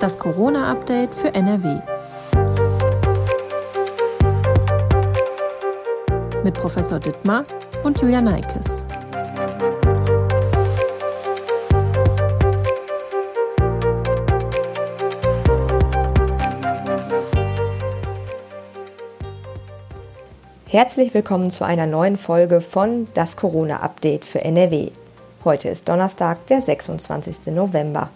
Das 0.00 0.18
Corona-Update 0.18 1.14
für 1.14 1.34
NRW. 1.34 1.80
Mit 6.42 6.54
Professor 6.54 6.98
Dittmar 6.98 7.44
und 7.84 8.00
Julia 8.00 8.20
Neikes. 8.20 8.84
Herzlich 20.66 21.14
willkommen 21.14 21.50
zu 21.50 21.64
einer 21.64 21.86
neuen 21.86 22.16
Folge 22.16 22.60
von 22.60 23.06
Das 23.14 23.36
Corona-Update 23.36 24.24
für 24.24 24.44
NRW. 24.44 24.90
Heute 25.44 25.68
ist 25.68 25.88
Donnerstag, 25.88 26.46
der 26.48 26.60
26. 26.60 27.46
November. 27.46 28.10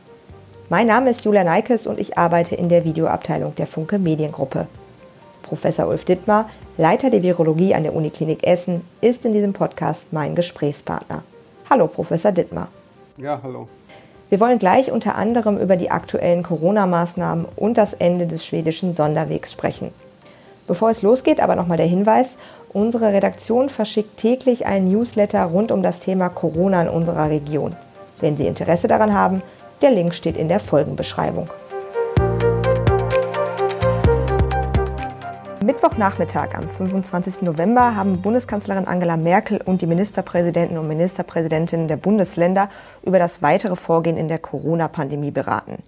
Mein 0.71 0.87
Name 0.87 1.09
ist 1.09 1.25
Julia 1.25 1.45
Neikes 1.45 1.87
und 1.87 1.99
ich 1.99 2.19
arbeite 2.19 2.55
in 2.55 2.69
der 2.69 2.85
Videoabteilung 2.85 3.55
der 3.55 3.67
Funke 3.67 3.99
Mediengruppe. 3.99 4.67
Professor 5.41 5.89
Ulf 5.89 6.05
Dittmar, 6.05 6.51
Leiter 6.77 7.09
der 7.09 7.23
Virologie 7.23 7.75
an 7.75 7.85
der 7.85 7.95
Uniklinik 7.95 8.47
Essen, 8.47 8.85
ist 9.01 9.25
in 9.25 9.33
diesem 9.33 9.55
Podcast 9.55 10.13
mein 10.13 10.35
Gesprächspartner. 10.35 11.23
Hallo, 11.71 11.87
Professor 11.87 12.33
Dittmar. 12.33 12.69
Ja, 13.17 13.41
hallo. 13.43 13.67
Wir 14.29 14.41
wollen 14.41 14.59
gleich 14.59 14.93
unter 14.93 15.15
anderem 15.15 15.57
über 15.57 15.77
die 15.77 15.91
aktuellen 15.91 16.43
Corona-Maßnahmen 16.43 17.47
und 17.57 17.79
das 17.79 17.95
Ende 17.95 18.27
des 18.27 18.45
schwedischen 18.45 18.93
Sonderwegs 18.93 19.53
sprechen. 19.53 19.91
Bevor 20.67 20.91
es 20.91 21.01
losgeht, 21.01 21.41
aber 21.41 21.57
nochmal 21.57 21.79
der 21.79 21.87
Hinweis, 21.87 22.37
unsere 22.75 23.15
Redaktion 23.15 23.71
verschickt 23.71 24.19
täglich 24.19 24.67
einen 24.67 24.93
Newsletter 24.93 25.45
rund 25.45 25.73
um 25.73 25.83
das 25.83 25.99
Thema 25.99 26.29
Corona 26.29 26.83
in 26.83 26.89
unserer 26.91 27.31
Region. 27.31 27.75
Wenn 28.21 28.37
Sie 28.37 28.47
Interesse 28.47 28.87
daran 28.87 29.15
haben, 29.15 29.43
der 29.83 29.91
Link 29.91 30.15
steht 30.15 30.37
in 30.37 30.49
der 30.49 30.61
Folgenbeschreibung. 30.61 31.49
Mittwochnachmittag 35.65 36.55
am 36.55 36.69
25. 36.69 37.43
November 37.43 37.95
haben 37.95 38.23
Bundeskanzlerin 38.23 38.87
Angela 38.87 39.17
Merkel 39.17 39.61
und 39.61 39.83
die 39.83 39.87
Ministerpräsidenten 39.87 40.79
und 40.79 40.89
Ministerpräsidentinnen 40.89 41.89
der 41.89 41.99
Bundesländer 41.99 42.71
über 43.03 43.19
das 43.19 43.43
weitere 43.43 43.77
Vorgehen 43.77 44.17
in 44.17 44.29
der 44.29 44.39
Corona-Pandemie 44.39 45.31
beraten. 45.31 45.83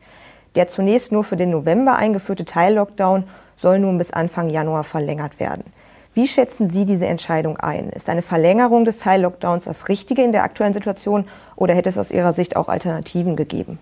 Der 0.54 0.68
zunächst 0.68 1.12
nur 1.12 1.24
für 1.24 1.36
den 1.36 1.50
November 1.50 1.96
eingeführte 1.96 2.44
Teil-Lockdown 2.44 3.24
soll 3.56 3.78
nun 3.78 3.98
bis 3.98 4.12
Anfang 4.12 4.50
Januar 4.50 4.84
verlängert 4.84 5.40
werden. 5.40 5.64
Wie 6.12 6.26
schätzen 6.26 6.70
Sie 6.70 6.86
diese 6.86 7.06
Entscheidung 7.06 7.56
ein? 7.58 7.88
Ist 7.90 8.08
eine 8.08 8.22
Verlängerung 8.22 8.84
des 8.84 8.98
Teil-Lockdowns 8.98 9.66
das 9.66 9.88
Richtige 9.88 10.22
in 10.22 10.32
der 10.32 10.42
aktuellen 10.42 10.74
Situation 10.74 11.24
oder 11.54 11.74
hätte 11.74 11.88
es 11.88 11.98
aus 11.98 12.10
Ihrer 12.10 12.32
Sicht 12.32 12.56
auch 12.56 12.68
Alternativen 12.68 13.36
gegeben? 13.36 13.78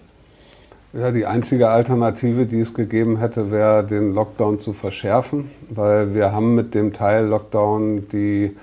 Ja, 0.92 1.10
die 1.10 1.24
einzige 1.24 1.70
Alternative, 1.70 2.44
die 2.44 2.60
es 2.60 2.74
gegeben 2.74 3.18
hätte, 3.18 3.50
wäre, 3.50 3.84
den 3.84 4.12
Lockdown 4.12 4.58
zu 4.58 4.74
verschärfen, 4.74 5.50
weil 5.70 6.14
wir 6.14 6.32
haben 6.32 6.54
mit 6.54 6.74
dem 6.74 6.92
Teil-Lockdown 6.92 8.08
die 8.10 8.56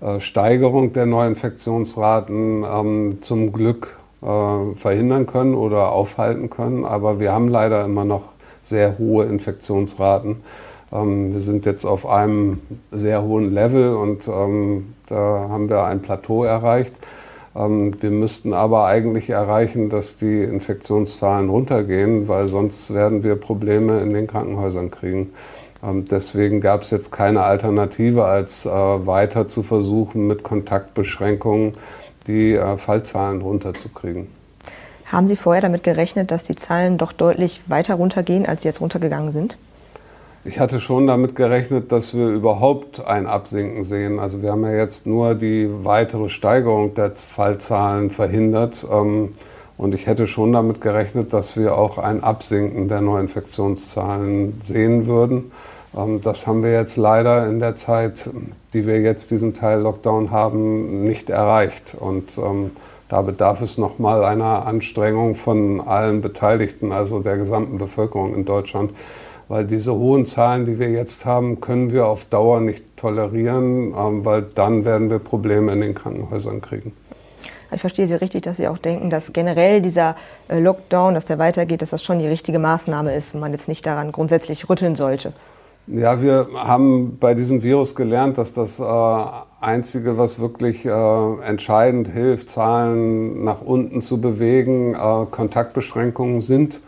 äh, 0.00 0.18
Steigerung 0.18 0.92
der 0.92 1.06
Neuinfektionsraten 1.06 2.64
ähm, 2.64 3.18
zum 3.20 3.52
Glück 3.52 3.98
äh, 4.20 4.74
verhindern 4.74 5.26
können 5.26 5.54
oder 5.54 5.92
aufhalten 5.92 6.50
können. 6.50 6.84
Aber 6.84 7.20
wir 7.20 7.32
haben 7.32 7.46
leider 7.48 7.84
immer 7.84 8.04
noch 8.04 8.24
sehr 8.62 8.98
hohe 8.98 9.26
Infektionsraten. 9.26 10.42
Ähm, 10.92 11.34
wir 11.34 11.40
sind 11.40 11.66
jetzt 11.66 11.84
auf 11.84 12.06
einem 12.06 12.60
sehr 12.90 13.22
hohen 13.22 13.52
Level 13.52 13.94
und 13.94 14.28
ähm, 14.28 14.94
da 15.06 15.48
haben 15.48 15.68
wir 15.68 15.84
ein 15.84 16.02
Plateau 16.02 16.44
erreicht. 16.44 16.94
Ähm, 17.54 18.00
wir 18.00 18.10
müssten 18.10 18.54
aber 18.54 18.86
eigentlich 18.86 19.30
erreichen, 19.30 19.88
dass 19.88 20.16
die 20.16 20.42
Infektionszahlen 20.42 21.48
runtergehen, 21.48 22.28
weil 22.28 22.48
sonst 22.48 22.92
werden 22.94 23.24
wir 23.24 23.36
Probleme 23.36 24.00
in 24.00 24.12
den 24.12 24.26
Krankenhäusern 24.26 24.90
kriegen. 24.90 25.30
Deswegen 25.84 26.60
gab 26.60 26.82
es 26.82 26.90
jetzt 26.90 27.10
keine 27.10 27.42
Alternative, 27.42 28.24
als 28.24 28.66
äh, 28.66 28.70
weiter 28.70 29.48
zu 29.48 29.64
versuchen, 29.64 30.28
mit 30.28 30.44
Kontaktbeschränkungen 30.44 31.72
die 32.28 32.54
äh, 32.54 32.76
Fallzahlen 32.76 33.42
runterzukriegen. 33.42 34.28
Haben 35.06 35.26
Sie 35.26 35.36
vorher 35.36 35.60
damit 35.60 35.82
gerechnet, 35.82 36.30
dass 36.30 36.44
die 36.44 36.56
Zahlen 36.56 36.98
doch 36.98 37.12
deutlich 37.12 37.62
weiter 37.66 37.94
runtergehen, 37.94 38.46
als 38.46 38.62
sie 38.62 38.68
jetzt 38.68 38.80
runtergegangen 38.80 39.32
sind? 39.32 39.58
Ich 40.44 40.58
hatte 40.58 40.80
schon 40.80 41.06
damit 41.06 41.36
gerechnet, 41.36 41.92
dass 41.92 42.14
wir 42.14 42.26
überhaupt 42.26 43.06
ein 43.06 43.28
Absinken 43.28 43.84
sehen. 43.84 44.18
Also 44.18 44.42
wir 44.42 44.50
haben 44.50 44.64
ja 44.64 44.72
jetzt 44.72 45.06
nur 45.06 45.36
die 45.36 45.70
weitere 45.84 46.28
Steigerung 46.28 46.94
der 46.94 47.14
Fallzahlen 47.14 48.10
verhindert. 48.10 48.84
Ähm, 48.90 49.34
und 49.78 49.94
ich 49.94 50.08
hätte 50.08 50.26
schon 50.26 50.52
damit 50.52 50.80
gerechnet, 50.80 51.32
dass 51.32 51.56
wir 51.56 51.76
auch 51.76 51.96
ein 51.96 52.24
Absinken 52.24 52.88
der 52.88 53.02
Neuinfektionszahlen 53.02 54.60
sehen 54.64 55.06
würden. 55.06 55.52
Ähm, 55.96 56.20
das 56.22 56.48
haben 56.48 56.64
wir 56.64 56.72
jetzt 56.72 56.96
leider 56.96 57.46
in 57.46 57.60
der 57.60 57.76
Zeit, 57.76 58.28
die 58.74 58.84
wir 58.84 59.00
jetzt 59.00 59.30
diesen 59.30 59.54
Teil 59.54 59.80
Lockdown 59.80 60.32
haben, 60.32 61.04
nicht 61.04 61.30
erreicht. 61.30 61.94
Und 61.96 62.36
ähm, 62.38 62.72
da 63.08 63.22
bedarf 63.22 63.62
es 63.62 63.78
nochmal 63.78 64.24
einer 64.24 64.66
Anstrengung 64.66 65.36
von 65.36 65.80
allen 65.80 66.20
Beteiligten, 66.20 66.90
also 66.90 67.20
der 67.20 67.36
gesamten 67.36 67.78
Bevölkerung 67.78 68.34
in 68.34 68.44
Deutschland. 68.44 68.90
Weil 69.52 69.66
diese 69.66 69.92
hohen 69.94 70.24
Zahlen, 70.24 70.64
die 70.64 70.78
wir 70.78 70.88
jetzt 70.88 71.26
haben, 71.26 71.60
können 71.60 71.92
wir 71.92 72.06
auf 72.06 72.24
Dauer 72.24 72.60
nicht 72.60 72.96
tolerieren, 72.96 73.92
ähm, 73.94 74.24
weil 74.24 74.44
dann 74.54 74.86
werden 74.86 75.10
wir 75.10 75.18
Probleme 75.18 75.74
in 75.74 75.82
den 75.82 75.94
Krankenhäusern 75.94 76.62
kriegen. 76.62 76.94
Ich 77.70 77.82
verstehe 77.82 78.06
Sie 78.06 78.14
richtig, 78.14 78.44
dass 78.44 78.56
Sie 78.56 78.66
auch 78.66 78.78
denken, 78.78 79.10
dass 79.10 79.34
generell 79.34 79.82
dieser 79.82 80.16
äh, 80.48 80.58
Lockdown, 80.58 81.12
dass 81.12 81.26
der 81.26 81.38
weitergeht, 81.38 81.82
dass 81.82 81.90
das 81.90 82.02
schon 82.02 82.18
die 82.18 82.26
richtige 82.26 82.58
Maßnahme 82.58 83.14
ist 83.14 83.34
und 83.34 83.40
man 83.40 83.52
jetzt 83.52 83.68
nicht 83.68 83.84
daran 83.84 84.10
grundsätzlich 84.10 84.70
rütteln 84.70 84.96
sollte. 84.96 85.34
Ja, 85.86 86.22
wir 86.22 86.48
haben 86.54 87.18
bei 87.20 87.34
diesem 87.34 87.62
Virus 87.62 87.94
gelernt, 87.94 88.38
dass 88.38 88.54
das 88.54 88.80
äh, 88.80 88.84
Einzige, 89.60 90.16
was 90.16 90.38
wirklich 90.38 90.86
äh, 90.86 90.90
entscheidend 91.46 92.08
hilft, 92.08 92.48
Zahlen 92.48 93.44
nach 93.44 93.60
unten 93.60 94.00
zu 94.00 94.18
bewegen, 94.18 94.94
äh, 94.94 95.26
Kontaktbeschränkungen 95.30 96.40
sind 96.40 96.80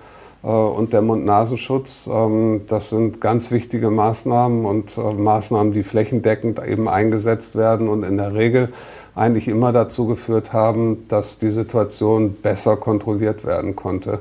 und 0.49 0.93
der 0.93 1.03
Mund-Nasenschutz. 1.03 2.09
Ähm, 2.13 2.63
das 2.69 2.91
sind 2.91 3.21
ganz 3.21 3.51
wichtige 3.51 3.91
Maßnahmen 3.91 4.65
und 4.65 4.99
äh, 4.99 5.13
Maßnahmen, 5.13 5.73
die 5.73 5.83
flächendeckend 5.83 6.61
eben 6.65 6.89
eingesetzt 6.89 7.57
werden 7.57 7.89
und 7.89 8.03
in 8.03 8.19
der 8.19 8.35
Regel 8.35 8.69
eigentlich 9.15 9.49
immer 9.49 9.73
dazu 9.73 10.07
geführt 10.07 10.53
haben, 10.53 11.07
dass 11.09 11.39
die 11.39 11.51
Situation 11.51 12.35
besser 12.35 12.77
kontrolliert 12.77 13.45
werden 13.45 13.77
konnte. 13.77 14.19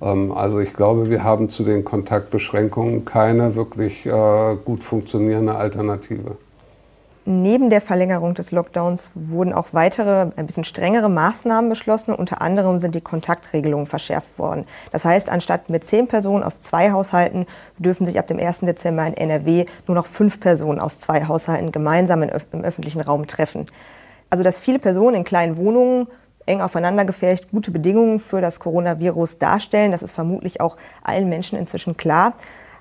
Ähm, 0.00 0.32
also 0.32 0.60
ich 0.60 0.72
glaube, 0.72 1.10
wir 1.10 1.24
haben 1.24 1.48
zu 1.48 1.64
den 1.64 1.84
Kontaktbeschränkungen 1.84 3.04
keine 3.04 3.54
wirklich 3.54 4.06
äh, 4.06 4.56
gut 4.64 4.84
funktionierende 4.84 5.54
Alternative. 5.56 6.36
Neben 7.26 7.70
der 7.70 7.80
Verlängerung 7.80 8.34
des 8.34 8.50
Lockdowns 8.50 9.10
wurden 9.14 9.54
auch 9.54 9.68
weitere, 9.72 10.30
ein 10.36 10.46
bisschen 10.46 10.64
strengere 10.64 11.08
Maßnahmen 11.08 11.70
beschlossen. 11.70 12.14
Unter 12.14 12.42
anderem 12.42 12.78
sind 12.78 12.94
die 12.94 13.00
Kontaktregelungen 13.00 13.86
verschärft 13.86 14.38
worden. 14.38 14.66
Das 14.92 15.06
heißt, 15.06 15.30
anstatt 15.30 15.70
mit 15.70 15.84
zehn 15.84 16.06
Personen 16.06 16.44
aus 16.44 16.60
zwei 16.60 16.92
Haushalten 16.92 17.46
dürfen 17.78 18.04
sich 18.04 18.18
ab 18.18 18.26
dem 18.26 18.38
1. 18.38 18.60
Dezember 18.60 19.06
in 19.06 19.14
NRW 19.14 19.64
nur 19.86 19.94
noch 19.94 20.04
fünf 20.04 20.38
Personen 20.38 20.78
aus 20.78 20.98
zwei 20.98 21.24
Haushalten 21.26 21.72
gemeinsam 21.72 22.22
im 22.22 22.60
öffentlichen 22.62 23.00
Raum 23.00 23.26
treffen. 23.26 23.68
Also, 24.28 24.44
dass 24.44 24.58
viele 24.58 24.78
Personen 24.78 25.16
in 25.16 25.24
kleinen 25.24 25.56
Wohnungen 25.56 26.08
eng 26.44 26.60
aufeinandergefärcht 26.60 27.50
gute 27.50 27.70
Bedingungen 27.70 28.20
für 28.20 28.42
das 28.42 28.60
Coronavirus 28.60 29.38
darstellen. 29.38 29.92
Das 29.92 30.02
ist 30.02 30.12
vermutlich 30.12 30.60
auch 30.60 30.76
allen 31.02 31.30
Menschen 31.30 31.58
inzwischen 31.58 31.96
klar. 31.96 32.34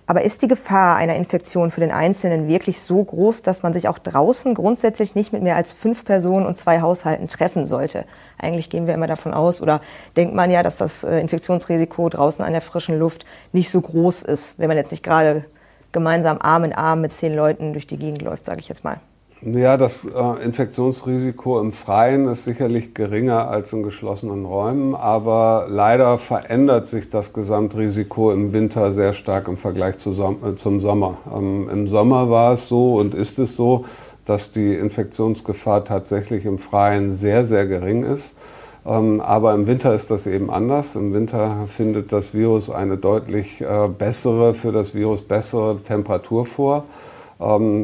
Aber 0.06 0.24
ist 0.24 0.42
die 0.42 0.50
Gefahr 0.50 0.98
einer 0.98 1.16
Infektion 1.16 1.72
für 1.72 1.80
den 1.80 1.92
Einzelnen 1.92 2.48
wirklich 2.48 2.82
so 2.82 3.02
groß, 3.02 3.42
dass 3.42 3.64
man 3.64 3.74
sich 3.74 3.88
auch 3.88 4.00
draußen 4.00 4.54
grundsätzlich 4.54 5.16
nicht 5.16 5.32
mit 5.32 5.42
mehr 5.42 5.56
als 5.56 5.72
fünf 5.72 6.04
Personen 6.04 6.46
und 6.46 6.58
zwei 6.58 6.82
Haushalten 6.82 7.30
treffen 7.30 7.66
sollte? 7.66 8.06
Eigentlich 8.38 8.70
gehen 8.70 8.86
wir 8.86 8.94
immer 8.94 9.08
davon 9.08 9.34
aus 9.34 9.62
oder 9.62 9.80
denkt 10.18 10.36
man 10.36 10.52
ja, 10.52 10.62
dass 10.62 10.78
das 10.78 11.06
äh, 11.06 11.20
Infektionsrisiko 11.20 12.10
draußen 12.10 12.44
an 12.44 12.52
der 12.52 12.62
frischen 12.62 13.00
Luft 13.00 13.26
nicht 13.54 13.70
so 13.70 13.80
groß 13.80 14.24
ist, 14.24 14.60
wenn 14.60 14.68
man 14.68 14.78
jetzt 14.78 14.92
nicht 14.92 15.04
gerade 15.04 15.46
gemeinsam 15.94 16.40
Arm 16.42 16.66
in 16.66 16.74
Arm 16.74 17.00
mit 17.00 17.14
zehn 17.14 17.34
Leuten 17.34 17.72
durch 17.72 17.88
die 17.88 17.98
Gegend 17.98 18.24
läuft, 18.24 18.46
sage 18.46 18.60
ich 18.60 18.68
jetzt 18.68 18.84
mal. 18.84 19.00
Ja, 19.46 19.76
das 19.76 20.06
äh, 20.06 20.44
Infektionsrisiko 20.44 21.60
im 21.60 21.74
Freien 21.74 22.30
ist 22.30 22.46
sicherlich 22.46 22.94
geringer 22.94 23.50
als 23.50 23.74
in 23.74 23.84
geschlossenen 23.84 24.46
Räumen, 24.46 24.96
aber 24.96 25.66
leider 25.68 26.18
verändert 26.18 26.86
sich 26.88 27.10
das 27.10 27.34
Gesamtrisiko 27.34 28.32
im 28.32 28.54
Winter 28.54 28.94
sehr 28.94 29.12
stark 29.12 29.50
im 29.50 29.58
Vergleich 29.58 29.98
zu 29.98 30.12
äh, 30.12 30.56
zum 30.56 30.80
Sommer. 30.80 31.18
Ähm, 31.36 31.68
Im 31.70 31.88
Sommer 31.90 32.30
war 32.30 32.54
es 32.54 32.70
so 32.70 32.96
und 32.96 33.14
ist 33.14 33.38
es 33.38 33.58
so, 33.58 33.84
dass 34.24 34.52
die 34.52 34.76
Infektionsgefahr 34.76 35.84
tatsächlich 35.84 36.46
im 36.46 36.58
Freien 36.58 37.12
sehr, 37.12 37.44
sehr 37.44 37.66
gering 37.66 38.04
ist. 38.04 38.38
Ähm, 38.86 39.20
aber 39.20 39.54
im 39.56 39.68
Winter 39.68 39.94
ist 39.94 40.10
das 40.10 40.26
eben 40.26 40.52
anders. 40.52 40.96
Im 40.96 41.14
Winter 41.14 41.66
findet 41.68 42.14
das 42.14 42.34
Virus 42.34 42.70
eine 42.70 42.96
deutlich 42.96 43.60
äh, 43.60 43.90
bessere, 43.90 44.54
für 44.54 44.72
das 44.72 44.96
Virus 44.96 45.22
bessere 45.22 45.82
Temperatur 45.84 46.46
vor 46.46 46.86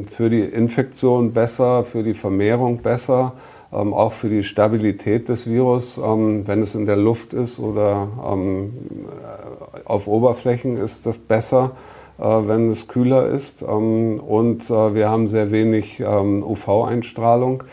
für 0.06 0.30
die 0.30 0.42
Infektion 0.42 1.34
besser, 1.34 1.84
für 1.84 2.04
die 2.04 2.14
Vermehrung 2.14 2.78
besser, 2.78 3.34
ähm, 3.74 3.94
auch 3.94 4.14
für 4.14 4.30
die 4.30 4.44
Stabilität 4.44 5.30
des 5.30 5.50
Virus, 5.50 5.98
ähm, 5.98 6.48
wenn 6.48 6.62
es 6.62 6.76
in 6.76 6.86
der 6.86 6.98
Luft 6.98 7.34
ist 7.34 7.60
oder 7.60 8.08
auf 9.86 10.08
Oberflächen 10.08 10.78
ist 10.78 11.06
das 11.06 11.18
besser, 11.18 11.72
äh, 12.20 12.24
wenn 12.24 12.70
es 12.70 12.88
kühler 12.88 13.28
ist. 13.28 13.62
Ähm, 13.62 14.20
und 14.20 14.70
äh, 14.70 14.94
wir 14.94 15.10
haben 15.10 15.28
sehr 15.28 15.52
wenig 15.52 16.00
ähm, 16.00 16.44
UV-Einstrahlung. 16.44 17.64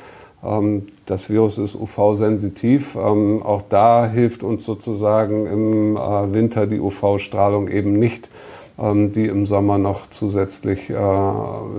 Ähm, 0.45 0.87
das 1.07 1.29
Virus 1.29 1.59
ist 1.59 1.75
UV-sensitiv. 1.75 2.97
Ähm, 2.97 3.43
auch 3.43 3.63
da 3.69 4.07
hilft 4.07 4.43
uns 4.43 4.65
sozusagen 4.65 5.47
im 5.47 5.97
äh, 5.97 6.33
Winter 6.33 6.67
die 6.67 6.81
UV-Strahlung 6.81 7.69
eben 7.69 7.99
nicht, 7.99 8.29
ähm, 8.29 8.33
die 8.79 9.27
im 9.27 9.47
Sommer 9.47 9.79
noch 9.79 10.11
zusätzlich 10.11 10.91
äh, 10.91 10.95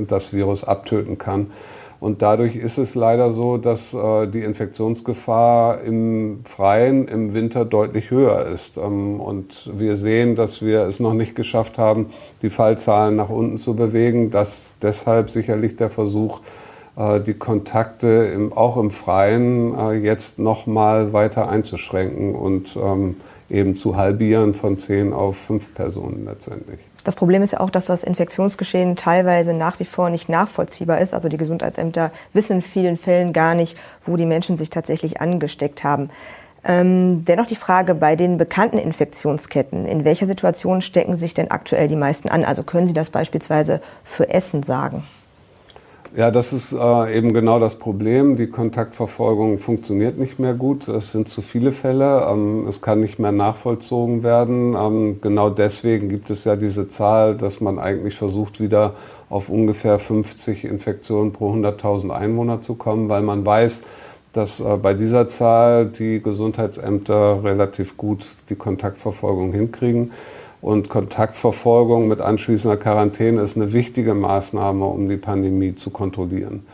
das 0.08 0.34
Virus 0.34 0.64
abtöten 0.64 1.18
kann. 1.18 1.52
Und 2.00 2.22
dadurch 2.22 2.56
ist 2.56 2.78
es 2.78 2.94
leider 2.94 3.32
so, 3.32 3.58
dass 3.58 3.94
äh, 3.94 4.28
die 4.28 4.42
Infektionsgefahr 4.42 5.82
im 5.82 6.42
Freien 6.44 7.08
im 7.08 7.34
Winter 7.34 7.66
deutlich 7.66 8.12
höher 8.12 8.46
ist. 8.46 8.78
Ähm, 8.78 9.20
und 9.20 9.72
wir 9.74 9.96
sehen, 9.96 10.36
dass 10.36 10.62
wir 10.62 10.82
es 10.82 11.00
noch 11.00 11.14
nicht 11.14 11.36
geschafft 11.36 11.80
haben, 11.80 12.08
die 12.44 12.52
Fallzahlen 12.52 13.16
nach 13.16 13.30
unten 13.30 13.58
zu 13.58 13.76
bewegen. 13.76 14.30
Das 14.30 14.76
deshalb 14.82 15.32
sicherlich 15.32 15.76
der 15.76 15.90
Versuch, 15.90 16.42
äh, 16.98 17.20
die 17.20 17.34
Kontakte 17.34 18.08
im, 18.08 18.54
auch 18.54 18.78
im 18.78 18.92
Freien 18.92 19.74
äh, 19.76 19.94
jetzt 19.94 20.38
noch 20.38 20.68
mal 20.68 21.14
weiter 21.14 21.50
einzuschränken 21.50 22.36
und 22.36 22.78
ähm, 22.78 23.16
eben 23.50 23.76
zu 23.76 23.96
halbieren 23.96 24.54
von 24.54 24.78
zehn 24.78 25.14
auf 25.14 25.38
fünf 25.38 25.74
Personen 25.74 26.26
letztendlich. 26.26 26.87
Das 27.08 27.16
Problem 27.16 27.42
ist 27.42 27.54
ja 27.54 27.62
auch, 27.62 27.70
dass 27.70 27.86
das 27.86 28.04
Infektionsgeschehen 28.04 28.98
teilweise 28.98 29.54
nach 29.54 29.80
wie 29.80 29.86
vor 29.86 30.10
nicht 30.10 30.28
nachvollziehbar 30.28 31.00
ist. 31.00 31.14
Also 31.14 31.30
die 31.30 31.38
Gesundheitsämter 31.38 32.12
wissen 32.34 32.58
in 32.58 32.62
vielen 32.62 32.98
Fällen 32.98 33.32
gar 33.32 33.56
nicht, 33.56 33.78
wo 34.04 34.18
die 34.18 34.26
Menschen 34.26 34.58
sich 34.58 34.70
tatsächlich 34.70 35.22
angesteckt 35.22 35.86
haben. 35.86 36.10
Ähm, 36.66 37.24
dennoch 37.24 37.48
die 37.48 37.56
Frage 37.56 37.96
bei 37.96 38.18
den 38.18 38.38
bekannten 38.38 38.78
Infektionsketten. 38.78 39.86
In 39.86 40.04
welcher 40.04 40.28
Situation 40.28 40.82
stecken 40.82 41.16
sich 41.16 41.34
denn 41.34 41.50
aktuell 41.50 41.88
die 41.88 41.96
meisten 41.96 42.28
an? 42.28 42.44
Also 42.44 42.64
können 42.64 42.88
Sie 42.88 42.94
das 42.94 43.10
beispielsweise 43.10 43.80
für 44.04 44.28
Essen 44.28 44.64
sagen? 44.64 45.06
Ja, 46.18 46.32
das 46.32 46.52
ist 46.52 46.74
äh, 46.74 47.16
eben 47.16 47.32
genau 47.32 47.60
das 47.60 47.76
Problem. 47.76 48.38
Die 48.38 48.48
Kontaktverfolgung 48.48 49.60
funktioniert 49.60 50.18
nicht 50.18 50.40
mehr 50.40 50.56
gut. 50.56 50.88
Es 50.88 51.12
sind 51.12 51.30
zu 51.30 51.44
viele 51.44 51.72
Fälle. 51.72 52.26
Ähm, 52.28 52.66
es 52.68 52.82
kann 52.82 53.02
nicht 53.02 53.20
mehr 53.20 53.32
nachvollzogen 53.32 54.24
werden. 54.24 54.74
Ähm, 54.76 55.22
genau 55.22 55.52
deswegen 55.52 56.10
gibt 56.10 56.32
es 56.32 56.44
ja 56.44 56.56
diese 56.56 56.88
Zahl, 56.88 57.38
dass 57.38 57.62
man 57.62 57.78
eigentlich 57.78 58.16
versucht, 58.16 58.60
wieder 58.60 58.96
auf 59.30 59.50
ungefähr 59.50 60.00
50 60.00 60.66
Infektionen 60.66 61.34
pro 61.34 61.54
100.000 61.54 62.10
Einwohner 62.10 62.62
zu 62.62 62.74
kommen, 62.74 63.10
weil 63.10 63.22
man 63.22 63.46
weiß, 63.46 63.84
dass 64.34 64.60
äh, 64.60 64.76
bei 64.82 64.96
dieser 64.96 65.28
Zahl 65.28 65.86
die 65.86 66.20
Gesundheitsämter 66.20 67.44
relativ 67.44 67.96
gut 67.96 68.26
die 68.50 68.56
Kontaktverfolgung 68.56 69.54
hinkriegen. 69.54 70.14
Und 70.62 70.90
Kontaktverfolgung 70.90 72.08
mit 72.08 72.20
anschließender 72.20 72.78
Quarantäne 72.78 73.42
ist 73.42 73.56
eine 73.56 73.74
wichtige 73.74 74.14
Maßnahme, 74.14 74.86
um 74.86 75.08
die 75.08 75.18
Pandemie 75.18 75.76
zu 75.76 75.92
kontrollieren. 75.92 76.66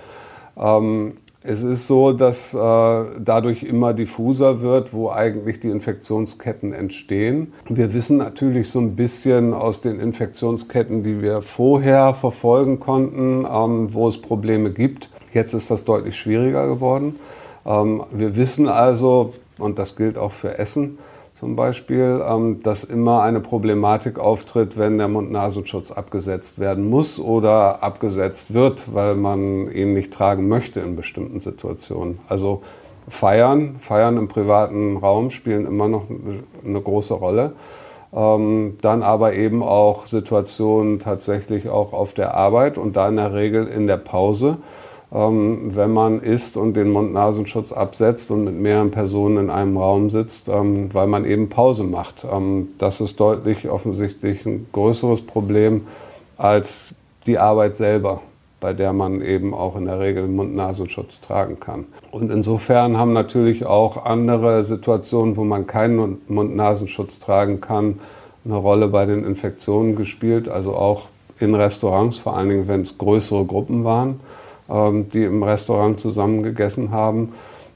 Ähm, 0.58 1.14
es 1.46 1.64
ist 1.64 1.88
so, 1.88 2.14
dass 2.14 2.54
äh, 2.54 2.58
dadurch 2.58 3.64
immer 3.64 3.94
diffuser 3.94 4.62
wird, 4.62 4.94
wo 4.94 5.10
eigentlich 5.12 5.60
die 5.60 5.68
Infektionsketten 5.68 6.72
entstehen. 6.72 7.52
Wir 7.68 7.94
wissen 7.94 8.16
natürlich 8.16 8.70
so 8.70 8.80
ein 8.80 8.96
bisschen 8.96 9.54
aus 9.54 9.82
den 9.82 10.00
Infektionsketten, 10.00 11.04
die 11.04 11.22
wir 11.22 11.42
vorher 11.42 12.14
verfolgen 12.14 12.80
konnten, 12.80 13.46
ähm, 13.46 13.94
wo 13.94 14.08
es 14.08 14.20
Probleme 14.20 14.72
gibt. 14.72 15.10
Jetzt 15.34 15.54
ist 15.54 15.70
das 15.70 15.84
deutlich 15.84 16.16
schwieriger 16.16 16.66
geworden. 16.68 17.20
Ähm, 17.66 18.04
wir 18.12 18.38
wissen 18.38 18.70
also, 18.70 19.34
und 19.58 19.80
das 19.80 19.98
gilt 19.98 20.18
auch 20.18 20.32
für 20.32 20.58
Essen, 20.58 20.98
zum 21.44 21.58
Beispiel, 21.58 22.24
ähm, 22.26 22.62
dass 22.64 22.86
immer 22.86 23.22
eine 23.22 23.42
Problematik 23.42 24.18
auftritt, 24.18 24.78
wenn 24.78 24.98
der 24.98 25.10
Mund-Nasenschutz 25.10 25.92
abgesetzt 25.92 26.58
werden 26.58 26.90
muss 26.90 27.20
oder 27.20 27.84
abgesetzt 27.84 28.54
wird, 28.54 28.94
weil 28.94 29.16
man 29.16 29.70
ihn 29.70 29.94
nicht 29.94 30.14
tragen 30.14 30.48
möchte 30.48 30.80
in 30.80 30.96
bestimmten 30.96 31.42
Situationen. 31.42 32.20
Also 32.30 32.62
Feiern, 33.10 33.76
Feiern 33.80 34.16
im 34.16 34.30
privaten 34.30 34.96
Raum 34.96 35.32
spielen 35.32 35.66
immer 35.66 35.90
noch 35.90 36.04
eine 36.66 36.80
große 36.80 37.14
Rolle. 37.14 37.52
Ähm, 38.14 38.78
dann 38.80 39.04
aber 39.04 39.34
eben 39.34 39.64
auch 39.64 40.06
Situationen 40.06 41.00
tatsächlich 41.00 41.68
auch 41.68 41.92
auf 41.92 42.14
der 42.14 42.36
Arbeit 42.36 42.78
und 42.78 42.96
da 42.96 43.10
in 43.10 43.18
der 43.18 43.34
Regel 43.34 43.68
in 43.68 43.88
der 43.88 43.98
Pause 43.98 44.60
ähm, 45.14 45.76
wenn 45.76 45.94
man 45.94 46.20
isst 46.20 46.58
und 46.58 46.74
den 46.74 46.92
Mund-Nasenschutz 46.92 47.72
absetzt 47.72 48.32
und 48.32 48.46
mit 48.46 48.56
mehreren 48.56 48.90
Personen 48.90 49.38
in 49.38 49.50
einem 49.52 49.78
Raum 49.78 50.10
sitzt, 50.10 50.50
ähm, 50.50 50.94
weil 50.94 51.08
man 51.08 51.24
eben 51.24 51.50
Pause 51.50 51.84
macht. 51.84 52.26
Ähm, 52.30 52.70
das 52.80 53.00
ist 53.00 53.20
deutlich 53.20 53.70
offensichtlich 53.70 54.46
ein 54.46 54.66
größeres 54.72 55.22
Problem 55.22 55.86
als 56.38 56.96
die 57.28 57.38
Arbeit 57.38 57.76
selber, 57.76 58.22
bei 58.60 58.74
der 58.74 58.92
man 58.92 59.22
eben 59.22 59.54
auch 59.54 59.76
in 59.76 59.86
der 59.86 60.00
Regel 60.00 60.28
Mund-Nasenschutz 60.28 61.22
tragen 61.22 61.60
kann. 61.60 61.86
Und 62.10 62.32
insofern 62.32 62.98
haben 62.98 63.14
natürlich 63.14 63.66
auch 63.66 64.06
andere 64.06 64.64
Situationen, 64.64 65.38
wo 65.38 65.44
man 65.44 65.68
keinen 65.68 66.22
Mund-Nasenschutz 66.28 67.20
tragen 67.20 67.62
kann, 67.62 68.00
eine 68.46 68.56
Rolle 68.56 68.88
bei 68.88 69.06
den 69.06 69.24
Infektionen 69.26 69.96
gespielt. 69.96 70.50
Also 70.50 70.74
auch 70.74 71.04
in 71.40 71.54
Restaurants, 71.54 72.18
vor 72.18 72.36
allen 72.36 72.50
Dingen, 72.50 72.68
wenn 72.68 72.82
es 72.82 72.98
größere 72.98 73.46
Gruppen 73.46 73.84
waren. 73.84 74.20
Ähm, 74.70 75.10
die 75.10 75.24
im 75.24 75.44
Restaurant 75.44 76.00
zusammen 76.00 76.42
gegessen 76.42 76.92
haben. 76.92 77.34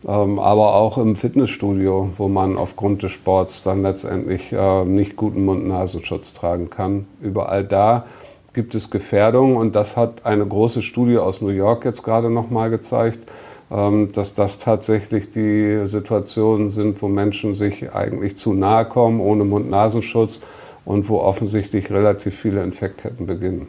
Ähm, 0.08 0.40
aber 0.40 0.76
auch 0.76 0.98
im 0.98 1.16
Fitnessstudio, 1.16 2.10
wo 2.16 2.30
man 2.30 2.56
aufgrund 2.56 3.04
des 3.04 3.12
Sports 3.12 3.64
dann 3.64 3.82
letztendlich 3.82 4.54
äh, 4.54 4.86
nicht 4.86 5.18
guten 5.18 5.44
Mund-Nasenschutz 5.44 6.34
tragen 6.34 6.70
kann. 6.70 7.08
Überall 7.22 7.66
da 7.66 8.06
gibt 8.54 8.74
es 8.74 8.90
Gefährdungen 8.90 9.58
und 9.58 9.76
das 9.76 9.98
hat 9.98 10.26
eine 10.26 10.46
große 10.46 10.82
Studie 10.82 11.18
aus 11.18 11.42
New 11.42 11.50
York 11.50 11.84
jetzt 11.84 12.04
gerade 12.04 12.30
nochmal 12.30 12.70
gezeigt, 12.70 13.20
ähm, 13.70 14.12
dass 14.14 14.34
das 14.34 14.60
tatsächlich 14.60 15.30
die 15.30 15.82
Situationen 15.86 16.70
sind, 16.70 17.02
wo 17.02 17.10
Menschen 17.10 17.54
sich 17.54 17.94
eigentlich 17.94 18.38
zu 18.38 18.54
nahe 18.54 18.86
kommen 18.86 19.20
ohne 19.20 19.44
Mund-Nasenschutz 19.44 20.40
und 20.86 21.10
wo 21.10 21.20
offensichtlich 21.20 21.92
relativ 21.92 22.40
viele 22.40 22.64
Infektketten 22.64 23.28
beginnen. 23.28 23.68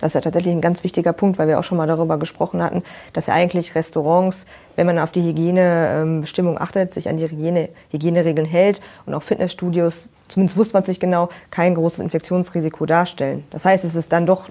Das 0.00 0.08
ist 0.08 0.14
ja 0.14 0.20
tatsächlich 0.22 0.54
ein 0.54 0.60
ganz 0.60 0.82
wichtiger 0.82 1.12
Punkt, 1.12 1.38
weil 1.38 1.48
wir 1.48 1.58
auch 1.58 1.64
schon 1.64 1.78
mal 1.78 1.86
darüber 1.86 2.18
gesprochen 2.18 2.62
hatten, 2.62 2.82
dass 3.12 3.26
ja 3.26 3.34
eigentlich 3.34 3.74
Restaurants, 3.74 4.46
wenn 4.76 4.86
man 4.86 4.98
auf 4.98 5.12
die 5.12 5.22
Hygienebestimmung 5.22 6.58
achtet, 6.58 6.94
sich 6.94 7.08
an 7.08 7.18
die 7.18 7.28
Hygiene, 7.28 7.68
Hygieneregeln 7.90 8.46
hält 8.46 8.80
und 9.06 9.14
auch 9.14 9.22
Fitnessstudios, 9.22 10.04
zumindest 10.28 10.56
wusste 10.56 10.74
man 10.74 10.84
sich 10.84 11.00
genau, 11.00 11.28
kein 11.50 11.74
großes 11.74 11.98
Infektionsrisiko 12.00 12.86
darstellen. 12.86 13.44
Das 13.50 13.64
heißt, 13.64 13.84
es 13.84 13.94
ist 13.94 14.12
dann 14.12 14.26
doch 14.26 14.48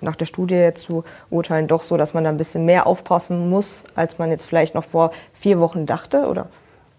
nach 0.00 0.16
der 0.16 0.26
Studie 0.26 0.54
jetzt 0.54 0.84
zu 0.84 1.04
urteilen 1.28 1.66
doch 1.66 1.82
so, 1.82 1.96
dass 1.96 2.14
man 2.14 2.24
da 2.24 2.30
ein 2.30 2.36
bisschen 2.36 2.64
mehr 2.64 2.86
aufpassen 2.86 3.50
muss, 3.50 3.82
als 3.94 4.18
man 4.18 4.30
jetzt 4.30 4.46
vielleicht 4.46 4.74
noch 4.74 4.84
vor 4.84 5.10
vier 5.34 5.60
Wochen 5.60 5.86
dachte, 5.86 6.26
oder? 6.28 6.46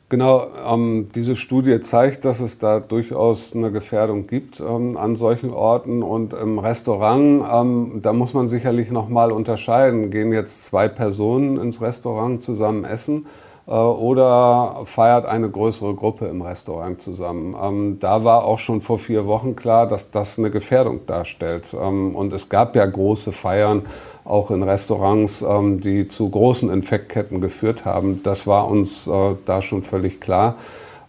Genau, 0.09 0.47
ähm, 0.67 1.07
diese 1.13 1.35
Studie 1.35 1.81
zeigt, 1.81 2.25
dass 2.25 2.39
es 2.39 2.57
da 2.57 2.79
durchaus 2.79 3.55
eine 3.55 3.71
Gefährdung 3.71 4.25
gibt 4.25 4.59
ähm, 4.59 4.97
an 4.97 5.15
solchen 5.15 5.51
Orten. 5.51 6.01
Und 6.01 6.33
im 6.33 6.57
Restaurant, 6.57 7.43
ähm, 7.53 7.99
da 8.01 8.11
muss 8.11 8.33
man 8.33 8.47
sicherlich 8.47 8.89
nochmal 8.89 9.31
unterscheiden. 9.31 10.09
Gehen 10.09 10.33
jetzt 10.33 10.65
zwei 10.65 10.87
Personen 10.87 11.59
ins 11.59 11.79
Restaurant 11.79 12.41
zusammen 12.41 12.85
essen 12.85 13.27
äh, 13.67 13.71
oder 13.71 14.81
feiert 14.85 15.27
eine 15.27 15.47
größere 15.47 15.93
Gruppe 15.93 16.25
im 16.25 16.41
Restaurant 16.41 16.99
zusammen? 16.99 17.55
Ähm, 17.61 17.97
da 17.99 18.23
war 18.23 18.45
auch 18.45 18.57
schon 18.57 18.81
vor 18.81 18.97
vier 18.97 19.27
Wochen 19.27 19.55
klar, 19.55 19.85
dass 19.85 20.09
das 20.09 20.39
eine 20.39 20.49
Gefährdung 20.49 21.05
darstellt. 21.05 21.75
Ähm, 21.79 22.15
und 22.15 22.33
es 22.33 22.49
gab 22.49 22.75
ja 22.75 22.83
große 22.83 23.31
Feiern 23.31 23.83
auch 24.29 24.51
in 24.51 24.63
Restaurants, 24.63 25.41
ähm, 25.41 25.81
die 25.81 26.07
zu 26.07 26.29
großen 26.29 26.69
Infektketten 26.69 27.41
geführt 27.41 27.85
haben. 27.85 28.21
Das 28.23 28.47
war 28.47 28.67
uns 28.69 29.07
äh, 29.07 29.35
da 29.45 29.61
schon 29.61 29.83
völlig 29.83 30.19
klar. 30.19 30.55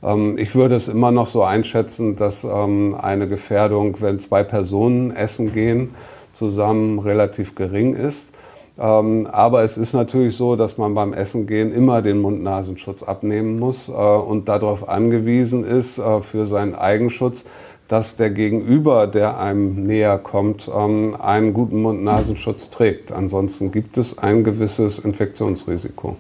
Ähm, 0.02 0.36
ich 0.38 0.54
würde 0.54 0.74
es 0.74 0.88
immer 0.88 1.10
noch 1.10 1.26
so 1.26 1.42
einschätzen, 1.42 2.16
dass 2.16 2.44
ähm, 2.44 2.96
eine 3.00 3.28
Gefährdung, 3.28 4.00
wenn 4.00 4.18
zwei 4.18 4.42
Personen 4.42 5.10
essen 5.10 5.52
gehen, 5.52 5.94
zusammen 6.32 6.98
relativ 6.98 7.54
gering 7.54 7.94
ist. 7.94 8.32
Ähm, 8.78 9.28
aber 9.30 9.62
es 9.62 9.76
ist 9.76 9.92
natürlich 9.92 10.36
so, 10.36 10.56
dass 10.56 10.78
man 10.78 10.94
beim 10.94 11.12
Essen 11.12 11.46
gehen 11.46 11.72
immer 11.72 12.00
den 12.00 12.18
Mund-Nasenschutz 12.20 13.02
abnehmen 13.02 13.58
muss 13.58 13.90
äh, 13.90 13.92
und 13.92 14.48
darauf 14.48 14.88
angewiesen 14.88 15.64
ist, 15.64 15.98
äh, 15.98 16.20
für 16.20 16.46
seinen 16.46 16.74
Eigenschutz 16.74 17.44
dass 17.90 18.14
der 18.14 18.30
Gegenüber, 18.30 19.08
der 19.08 19.40
einem 19.40 19.84
näher 19.84 20.16
kommt, 20.16 20.70
ähm, 20.72 21.16
einen 21.20 21.52
guten 21.52 21.82
Mund-Nasenschutz 21.82 22.70
trägt. 22.70 23.10
Ansonsten 23.10 23.72
gibt 23.72 23.98
es 23.98 24.16
ein 24.16 24.44
gewisses 24.44 25.00
Infektionsrisiko. 25.00 26.16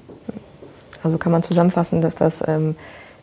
Also 1.04 1.16
kann 1.16 1.30
man 1.30 1.44
zusammenfassen, 1.44 2.00
dass 2.00 2.16
das 2.16 2.42
ähm, 2.46 2.74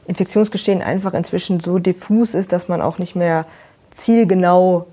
Infektionsgeschehen 0.07 0.81
einfach 0.81 1.13
inzwischen 1.13 1.59
so 1.59 1.77
diffus 1.77 2.33
ist, 2.33 2.53
dass 2.53 2.69
man 2.69 2.81
auch 2.81 2.99
nicht 2.99 3.17
mehr 3.17 3.45
zielgenau 3.91 4.87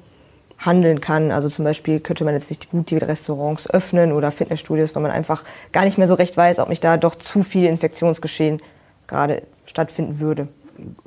handeln 0.59 1.01
kann. 1.01 1.31
Also 1.31 1.49
zum 1.49 1.65
Beispiel 1.65 2.01
könnte 2.01 2.25
man 2.25 2.35
jetzt 2.35 2.51
nicht 2.51 2.71
gut 2.71 2.91
die 2.91 2.97
Restaurants 2.97 3.71
öffnen 3.71 4.11
oder 4.11 4.33
Fitnessstudios, 4.33 4.97
weil 4.97 5.03
man 5.03 5.13
einfach 5.13 5.45
gar 5.71 5.85
nicht 5.85 5.97
mehr 5.97 6.09
so 6.09 6.15
recht 6.15 6.37
weiß, 6.37 6.59
ob 6.59 6.71
nicht 6.71 6.83
da 6.83 6.97
doch 6.97 7.15
zu 7.15 7.45
viel 7.45 7.67
Infektionsgeschehen 7.67 8.61
gerade 9.07 9.43
stattfinden 9.65 10.19
würde. 10.19 10.49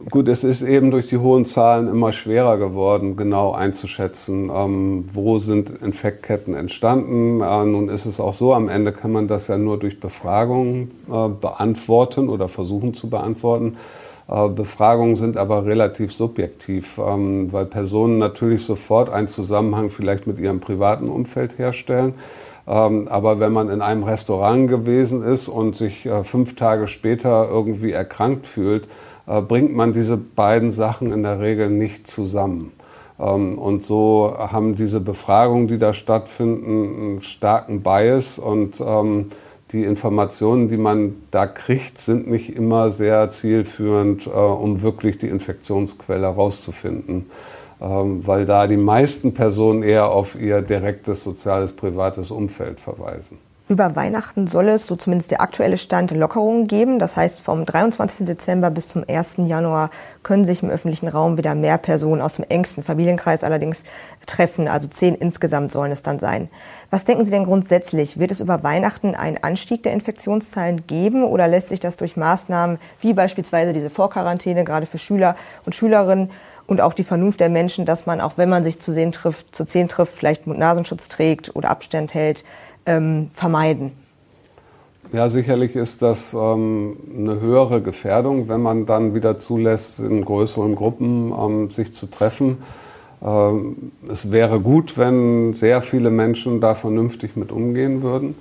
Gut, 0.09 0.29
es 0.29 0.45
ist 0.45 0.62
eben 0.62 0.91
durch 0.91 1.07
die 1.07 1.17
hohen 1.17 1.43
Zahlen 1.43 1.89
immer 1.89 2.13
schwerer 2.13 2.57
geworden, 2.57 3.17
genau 3.17 3.51
einzuschätzen, 3.51 4.50
ähm, 4.53 5.05
wo 5.12 5.39
sind 5.39 5.69
Infektketten 5.69 6.53
entstanden. 6.53 7.41
Äh, 7.41 7.65
nun 7.65 7.89
ist 7.89 8.05
es 8.05 8.21
auch 8.21 8.33
so, 8.33 8.53
am 8.53 8.69
Ende 8.69 8.93
kann 8.93 9.12
man 9.12 9.27
das 9.27 9.47
ja 9.50 9.57
nur 9.57 9.77
durch 9.77 10.00
Befragungen 10.00 10.91
äh, 11.09 11.27
beantworten 11.27 12.29
oder 12.29 12.47
versuchen 12.47 12.93
zu 12.93 13.09
beantworten. 13.09 13.75
Äh, 14.29 14.47
Befragungen 14.47 15.17
sind 15.17 15.36
aber 15.36 15.65
relativ 15.65 16.13
subjektiv, 16.13 16.97
ähm, 16.97 17.51
weil 17.51 17.65
Personen 17.65 18.19
natürlich 18.19 18.63
sofort 18.63 19.09
einen 19.09 19.27
Zusammenhang 19.27 19.89
vielleicht 19.89 20.27
mit 20.27 20.39
ihrem 20.39 20.62
privaten 20.62 21.09
Umfeld 21.09 21.57
herstellen. 21.57 22.13
Ähm, 22.67 23.07
aber 23.09 23.39
wenn 23.41 23.51
man 23.51 23.69
in 23.69 23.81
einem 23.81 24.03
Restaurant 24.03 24.69
gewesen 24.69 25.24
ist 25.24 25.50
und 25.50 25.75
sich 25.75 26.05
äh, 26.05 26.24
fünf 26.24 26.55
Tage 26.55 26.88
später 26.88 27.50
irgendwie 27.50 27.91
erkrankt 27.91 28.45
fühlt, 28.45 28.88
bringt 29.27 29.75
man 29.75 29.91
diese 29.91 30.15
beiden 30.15 30.72
Sachen 30.72 31.12
in 31.12 31.24
der 31.24 31.41
Regel 31.41 31.69
nicht 31.69 32.07
zusammen. 32.07 32.72
Ähm, 33.19 33.57
und 33.57 33.84
so 33.84 34.34
haben 34.38 34.75
diese 34.75 35.00
Befragungen, 35.00 35.67
die 35.67 35.77
da 35.77 35.93
stattfinden, 35.93 37.01
einen 37.01 37.22
starken 37.22 37.81
Bias 37.81 38.39
und 38.39 38.81
ähm, 38.81 39.29
die 39.72 39.84
Informationen, 39.84 40.69
die 40.69 40.77
man 40.77 41.15
da 41.29 41.46
kriegt, 41.46 41.98
sind 41.98 42.29
nicht 42.29 42.55
immer 42.55 42.89
sehr 42.89 43.29
zielführend, 43.29 44.27
äh, 44.27 44.29
um 44.29 44.81
wirklich 44.81 45.17
die 45.17 45.27
Infektionsquelle 45.27 46.22
herauszufinden, 46.22 47.29
ähm, 47.81 48.25
weil 48.25 48.46
da 48.46 48.67
die 48.67 48.77
meisten 48.77 49.34
Personen 49.34 49.84
eher 49.84 50.10
auf 50.10 50.39
ihr 50.39 50.62
direktes 50.62 51.24
soziales, 51.24 51.74
privates 51.74 52.31
Umfeld 52.31 52.79
verweisen. 52.79 53.39
Über 53.69 53.97
Weihnachten 53.97 54.47
soll 54.47 54.69
es, 54.69 54.88
so 54.88 54.95
zumindest 54.95 55.29
der 55.29 55.41
aktuelle 55.41 55.77
Stand, 55.77 56.12
Lockerungen 56.12 56.67
geben. 56.67 57.00
Das 57.00 57.17
heißt, 57.17 57.41
vom 57.41 57.65
23. 57.65 58.25
Dezember 58.25 58.69
bis 58.69 58.88
zum 58.88 59.03
1. 59.05 59.36
Januar 59.39 59.89
können 60.24 60.45
sich 60.45 60.63
im 60.63 60.69
öffentlichen 60.69 61.09
Raum 61.09 61.36
wieder 61.36 61.53
mehr 61.53 61.77
Personen 61.77 62.21
aus 62.21 62.36
dem 62.36 62.45
engsten 62.47 62.81
Familienkreis 62.81 63.43
allerdings 63.43 63.83
treffen. 64.25 64.69
Also 64.69 64.88
zehn 64.88 65.15
insgesamt 65.15 65.69
sollen 65.69 65.91
es 65.91 66.01
dann 66.01 66.17
sein. 66.19 66.47
Was 66.91 67.03
denken 67.03 67.25
Sie 67.25 67.31
denn 67.31 67.43
grundsätzlich? 67.43 68.17
Wird 68.17 68.31
es 68.31 68.39
über 68.39 68.63
Weihnachten 68.63 69.15
einen 69.15 69.43
Anstieg 69.43 69.83
der 69.83 69.91
Infektionszahlen 69.91 70.88
geben 70.88 71.25
oder 71.25 71.50
lässt 71.50 71.67
sich 71.67 71.81
das 71.81 71.97
durch 71.97 72.15
Maßnahmen 72.15 72.79
wie 73.01 73.13
beispielsweise 73.13 73.74
diese 73.74 73.89
Vorquarantäne 73.89 74.63
gerade 74.63 74.86
für 74.86 74.97
Schüler 74.97 75.36
und 75.65 75.75
Schülerinnen 75.75 76.31
und 76.67 76.79
auch 76.79 76.93
die 76.93 77.03
Vernunft 77.03 77.41
der 77.41 77.50
Menschen, 77.50 77.86
dass 77.86 78.05
man 78.05 78.21
auch 78.21 78.38
wenn 78.38 78.50
man 78.50 78.63
sich 78.63 78.79
zu 78.79 78.93
sehen 78.93 79.12
trifft, 79.12 79.53
zu 79.53 79.65
zehn 79.65 79.88
trifft, 79.89 80.13
vielleicht 80.13 80.47
Mund-Nasenschutz 80.47 81.09
trägt 81.09 81.53
oder 81.55 81.69
Abstand 81.69 82.13
hält, 82.13 82.43
ähm, 82.88 83.29
vermeiden? 83.32 83.91
Ja, 85.13 85.29
sicherlich 85.29 85.75
ist 85.75 86.01
das 86.01 86.34
ähm, 86.34 86.98
eine 87.17 87.39
höhere 87.39 87.82
Gefährdung, 87.82 88.50
wenn 88.50 88.62
man 88.62 88.86
dann 88.86 89.15
wieder 89.15 89.38
zulässt, 89.38 90.01
in 90.01 90.25
größeren 90.25 90.75
Gruppen 90.75 91.32
ähm, 91.32 91.70
sich 91.70 91.94
zu 91.94 92.08
treffen. 92.08 92.58
Ähm, 93.24 93.91
es 94.10 94.32
wäre 94.32 94.60
gut, 94.60 94.98
wenn 94.98 95.53
sehr 95.53 95.82
viele 95.82 96.10
Menschen 96.10 96.60
da 96.60 96.75
vernünftig 96.75 97.38
mit 97.38 97.53
umgehen 97.53 98.01
würden. 98.01 98.36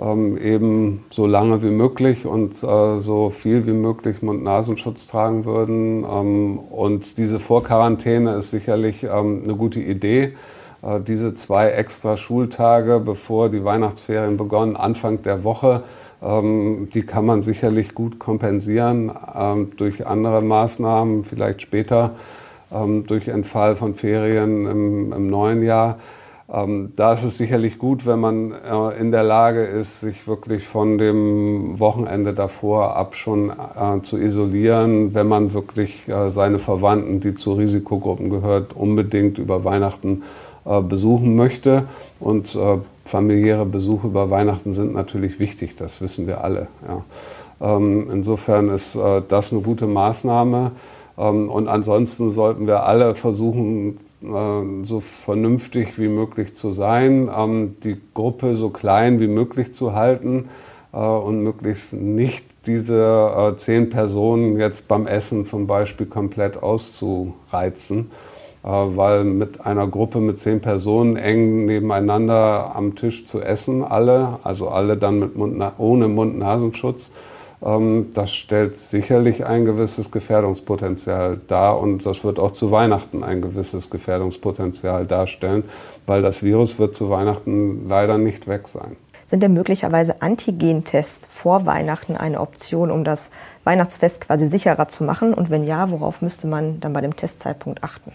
Ähm, 0.00 0.36
eben 0.38 1.04
so 1.10 1.26
lange 1.26 1.62
wie 1.62 1.70
möglich 1.70 2.26
und 2.26 2.62
äh, 2.62 3.00
so 3.00 3.30
viel 3.30 3.66
wie 3.66 3.72
möglich 3.72 4.22
Mund-Nasenschutz 4.22 5.06
tragen 5.06 5.44
würden. 5.44 6.04
Ähm, 6.10 6.58
und 6.58 7.18
diese 7.18 7.38
Vorquarantäne 7.38 8.34
ist 8.34 8.50
sicherlich 8.50 9.04
ähm, 9.04 9.42
eine 9.44 9.54
gute 9.54 9.80
Idee. 9.80 10.34
Äh, 10.82 11.00
diese 11.00 11.34
zwei 11.34 11.70
extra 11.70 12.16
Schultage, 12.16 13.00
bevor 13.00 13.48
die 13.48 13.64
Weihnachtsferien 13.64 14.36
begonnen, 14.36 14.76
Anfang 14.76 15.22
der 15.22 15.44
Woche, 15.44 15.82
ähm, 16.22 16.88
die 16.92 17.02
kann 17.02 17.26
man 17.26 17.42
sicherlich 17.42 17.94
gut 17.94 18.18
kompensieren 18.18 19.12
ähm, 19.34 19.72
durch 19.76 20.06
andere 20.06 20.42
Maßnahmen, 20.42 21.24
vielleicht 21.24 21.62
später 21.62 22.12
ähm, 22.72 23.06
durch 23.06 23.28
Entfall 23.28 23.76
von 23.76 23.94
Ferien 23.94 24.66
im, 25.12 25.26
neuen 25.26 25.62
Jahr. 25.62 25.98
Da 26.52 27.12
ist 27.12 27.22
es 27.22 27.38
sicherlich 27.38 27.78
gut, 27.78 28.06
wenn 28.06 28.18
man 28.18 28.50
äh, 28.50 29.00
in 29.00 29.12
der 29.12 29.22
Lage 29.22 29.62
ist, 29.62 30.00
sich 30.00 30.26
wirklich 30.26 30.64
von 30.64 30.98
dem 30.98 31.78
Wochenende 31.78 32.34
davor 32.34 32.96
ab 32.96 33.14
schon 33.14 33.50
äh, 33.50 34.02
zu 34.02 34.18
isolieren, 34.18 35.14
wenn 35.14 35.28
man 35.28 35.54
wirklich 35.54 36.10
seine 36.26 36.58
Verwandten, 36.58 37.20
die 37.20 37.36
zu 37.36 37.52
Risikogruppen 37.52 38.30
gehört, 38.30 38.74
unbedingt 38.74 39.38
über 39.38 39.62
Weihnachten 39.62 40.24
besuchen 40.64 41.36
möchte. 41.36 41.84
Und 42.20 42.54
äh, 42.54 42.78
familiäre 43.04 43.66
Besuche 43.66 44.06
über 44.06 44.30
Weihnachten 44.30 44.72
sind 44.72 44.94
natürlich 44.94 45.40
wichtig, 45.40 45.74
das 45.76 46.00
wissen 46.00 46.26
wir 46.26 46.44
alle. 46.44 46.68
Ja. 46.86 47.04
Ähm, 47.60 48.08
insofern 48.10 48.68
ist 48.68 48.94
äh, 48.94 49.22
das 49.26 49.52
eine 49.52 49.62
gute 49.62 49.86
Maßnahme. 49.86 50.72
Ähm, 51.18 51.48
und 51.48 51.68
ansonsten 51.68 52.30
sollten 52.30 52.66
wir 52.66 52.84
alle 52.84 53.14
versuchen, 53.14 53.98
so 54.82 55.00
vernünftig 55.00 55.98
wie 55.98 56.08
möglich 56.08 56.54
zu 56.54 56.72
sein, 56.72 57.30
ähm, 57.34 57.76
die 57.82 57.96
Gruppe 58.12 58.54
so 58.54 58.68
klein 58.68 59.18
wie 59.18 59.28
möglich 59.28 59.72
zu 59.72 59.94
halten 59.94 60.50
und 60.92 61.44
möglichst 61.44 61.92
nicht 61.94 62.44
diese 62.66 63.54
zehn 63.58 63.90
Personen 63.90 64.58
jetzt 64.58 64.88
beim 64.88 65.06
Essen 65.06 65.44
zum 65.44 65.68
Beispiel 65.68 66.06
komplett 66.06 66.60
auszureizen. 66.60 68.10
Äh, 68.62 68.68
weil 68.68 69.24
mit 69.24 69.64
einer 69.64 69.86
Gruppe 69.86 70.20
mit 70.20 70.38
zehn 70.38 70.60
Personen 70.60 71.16
eng 71.16 71.64
nebeneinander 71.64 72.74
am 72.74 72.94
Tisch 72.94 73.24
zu 73.24 73.40
essen, 73.40 73.82
alle, 73.82 74.38
also 74.44 74.68
alle 74.68 74.98
dann 74.98 75.18
mit 75.18 75.36
Mund, 75.36 75.62
ohne 75.78 76.08
Mund-Nasenschutz, 76.08 77.10
ähm, 77.62 78.10
das 78.12 78.34
stellt 78.34 78.76
sicherlich 78.76 79.46
ein 79.46 79.64
gewisses 79.64 80.10
Gefährdungspotenzial 80.10 81.40
dar 81.46 81.78
und 81.80 82.04
das 82.04 82.22
wird 82.22 82.38
auch 82.38 82.50
zu 82.50 82.70
Weihnachten 82.70 83.22
ein 83.22 83.40
gewisses 83.40 83.88
Gefährdungspotenzial 83.88 85.06
darstellen, 85.06 85.64
weil 86.04 86.20
das 86.20 86.42
Virus 86.42 86.78
wird 86.78 86.94
zu 86.94 87.08
Weihnachten 87.08 87.88
leider 87.88 88.18
nicht 88.18 88.46
weg 88.46 88.68
sein. 88.68 88.96
Sind 89.24 89.42
denn 89.42 89.54
möglicherweise 89.54 90.20
Antigentests 90.20 91.28
vor 91.30 91.64
Weihnachten 91.64 92.16
eine 92.16 92.40
Option, 92.40 92.90
um 92.90 93.04
das 93.04 93.30
Weihnachtsfest 93.64 94.22
quasi 94.22 94.46
sicherer 94.46 94.88
zu 94.88 95.04
machen? 95.04 95.32
Und 95.32 95.50
wenn 95.50 95.64
ja, 95.64 95.90
worauf 95.90 96.20
müsste 96.20 96.48
man 96.48 96.80
dann 96.80 96.92
bei 96.92 97.00
dem 97.00 97.14
Testzeitpunkt 97.14 97.84
achten? 97.84 98.12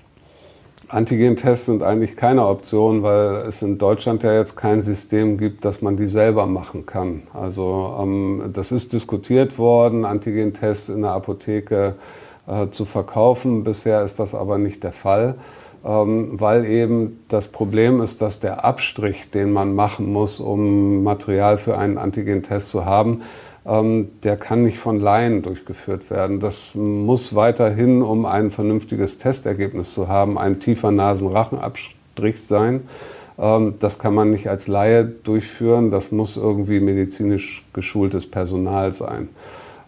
Antigentests 0.89 1.65
sind 1.65 1.83
eigentlich 1.83 2.15
keine 2.15 2.45
Option, 2.47 3.01
weil 3.01 3.47
es 3.47 3.61
in 3.61 3.77
Deutschland 3.77 4.23
ja 4.23 4.33
jetzt 4.33 4.55
kein 4.55 4.81
System 4.81 5.37
gibt, 5.37 5.65
dass 5.65 5.81
man 5.81 5.97
die 5.97 6.07
selber 6.07 6.45
machen 6.45 6.85
kann. 6.85 7.23
Also 7.33 7.97
ähm, 7.99 8.51
das 8.53 8.71
ist 8.71 8.93
diskutiert 8.93 9.57
worden, 9.57 10.05
Antigentests 10.05 10.89
in 10.89 11.01
der 11.01 11.11
Apotheke 11.11 11.95
äh, 12.47 12.69
zu 12.69 12.85
verkaufen. 12.85 13.63
Bisher 13.63 14.03
ist 14.03 14.19
das 14.19 14.35
aber 14.35 14.57
nicht 14.57 14.83
der 14.83 14.91
Fall, 14.91 15.35
ähm, 15.83 16.39
weil 16.39 16.65
eben 16.65 17.23
das 17.29 17.47
Problem 17.47 18.01
ist, 18.01 18.21
dass 18.21 18.39
der 18.39 18.63
Abstrich, 18.63 19.31
den 19.31 19.51
man 19.51 19.73
machen 19.73 20.11
muss, 20.11 20.39
um 20.39 21.03
Material 21.03 21.57
für 21.57 21.77
einen 21.77 21.97
Antigentest 21.97 22.69
zu 22.69 22.85
haben, 22.85 23.21
der 23.67 24.37
kann 24.37 24.61
nicht 24.63 24.77
von 24.77 24.99
Laien 24.99 25.41
durchgeführt 25.41 26.11
werden. 26.11 26.39
Das 26.39 26.75
muss 26.75 27.33
weiterhin, 27.33 28.03
um 28.03 28.27
ein 28.27 28.51
vernünftiges 28.51 29.17
Testergebnis 29.17 29.91
zu 29.91 30.07
haben, 30.07 30.37
ein 30.37 30.59
tiefer 30.59 30.91
Nasenrachenabstrich 30.91 32.43
sein. 32.43 32.87
Ähm, 33.37 33.75
das 33.79 33.99
kann 33.99 34.13
man 34.13 34.31
nicht 34.31 34.49
als 34.49 34.67
Laie 34.67 35.03
durchführen, 35.05 35.91
das 35.91 36.11
muss 36.11 36.37
irgendwie 36.37 36.79
medizinisch 36.79 37.65
geschultes 37.73 38.29
Personal 38.29 38.93
sein. 38.93 39.29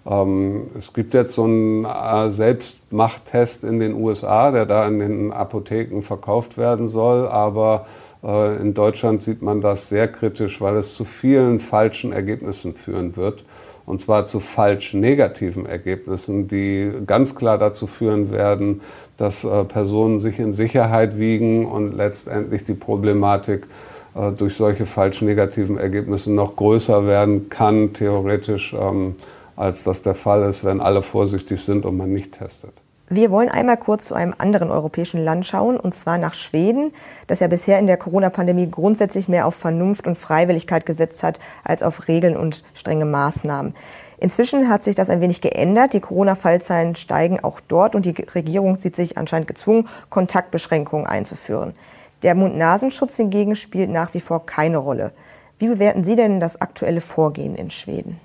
Ähm, 0.06 0.64
es 0.78 0.94
gibt 0.94 1.14
jetzt 1.14 1.34
so 1.34 1.44
einen 1.44 1.86
äh, 1.86 2.32
Selbstmachttest 2.32 3.64
in 3.64 3.80
den 3.80 3.94
USA, 3.94 4.52
der 4.52 4.66
da 4.66 4.88
in 4.88 5.00
den 5.00 5.32
Apotheken 5.32 6.02
verkauft 6.02 6.58
werden 6.58 6.88
soll, 6.88 7.28
aber 7.28 7.86
in 8.24 8.74
Deutschland 8.74 9.22
sieht 9.22 9.42
man 9.42 9.62
das 9.62 9.90
sehr 9.90 10.08
kritisch, 10.08 10.60
weil 10.60 10.76
es 10.76 10.96
zu 10.96 11.06
vielen 11.06 11.60
falschen 11.60 12.12
Ergebnissen 12.12 12.74
führen 12.74 13.16
wird 13.16 13.44
und 13.88 14.02
zwar 14.02 14.26
zu 14.26 14.42
falsch 14.42 14.94
negativen 14.94 15.66
Ergebnissen, 15.66 16.50
die 16.50 16.92
ganz 17.08 17.36
klar 17.36 17.58
dazu 17.58 17.88
führen 17.88 18.32
werden, 18.32 18.82
dass 19.16 19.46
äh, 19.46 19.64
Personen 19.64 20.20
sich 20.20 20.40
in 20.40 20.52
Sicherheit 20.52 21.18
wiegen 21.18 21.66
und 21.66 21.96
letztendlich 21.96 22.66
die 22.66 22.74
Problematik 22.74 23.66
äh, 24.14 24.34
durch 24.34 24.56
solche 24.56 24.86
falsch 24.86 25.22
negativen 25.22 25.78
Ergebnisse 25.78 26.34
noch 26.34 26.58
größer 26.58 27.08
werden 27.08 27.48
kann, 27.48 27.94
theoretisch, 27.94 28.76
ähm, 28.78 29.16
als 29.56 29.86
das 29.86 30.04
der 30.04 30.16
Fall 30.16 30.48
ist, 30.50 30.66
wenn 30.66 30.82
alle 30.82 31.02
vorsichtig 31.02 31.62
sind 31.62 31.86
und 31.86 31.96
man 31.96 32.12
nicht 32.12 32.34
testet. 32.34 32.74
Wir 33.10 33.32
wollen 33.32 33.48
einmal 33.48 33.78
kurz 33.78 34.08
zu 34.08 34.16
einem 34.16 34.34
anderen 34.38 34.70
europäischen 34.70 35.24
Land 35.24 35.46
schauen, 35.46 35.80
und 35.80 35.96
zwar 35.96 36.18
nach 36.18 36.34
Schweden, 36.34 36.94
das 37.28 37.40
ja 37.40 37.48
bisher 37.48 37.80
in 37.80 37.88
der 37.88 37.96
Corona-Pandemie 37.96 38.70
grundsätzlich 38.70 39.30
mehr 39.30 39.48
auf 39.48 39.56
Vernunft 39.56 40.08
und 40.08 40.18
Freiwilligkeit 40.18 40.86
gesetzt 40.86 41.24
hat, 41.24 41.40
als 41.64 41.84
auf 41.84 42.10
Regeln 42.10 42.36
und 42.36 42.66
strenge 42.74 43.06
Maßnahmen. 43.06 43.74
Inzwischen 44.20 44.68
hat 44.68 44.84
sich 44.84 44.96
das 44.96 45.10
ein 45.10 45.22
wenig 45.22 45.40
geändert. 45.40 45.94
Die 45.94 46.02
Corona-Fallzahlen 46.02 46.98
steigen 46.98 47.42
auch 47.42 47.62
dort 47.62 47.96
und 47.96 48.06
die 48.06 48.16
Regierung 48.36 48.78
sieht 48.78 48.98
sich 48.98 49.18
anscheinend 49.18 49.48
gezwungen, 49.48 49.88
Kontaktbeschränkungen 50.10 51.08
einzuführen. 51.08 51.76
Der 52.24 52.36
Mund-Nasenschutz 52.36 53.16
hingegen 53.16 53.56
spielt 53.56 53.90
nach 53.90 54.14
wie 54.16 54.20
vor 54.20 54.46
keine 54.46 54.80
Rolle. 54.80 55.14
Wie 55.60 55.70
bewerten 55.70 56.04
Sie 56.04 56.18
denn 56.18 56.42
das 56.42 56.60
aktuelle 56.60 57.00
Vorgehen 57.00 57.56
in 57.56 57.72
Schweden? 57.72 58.20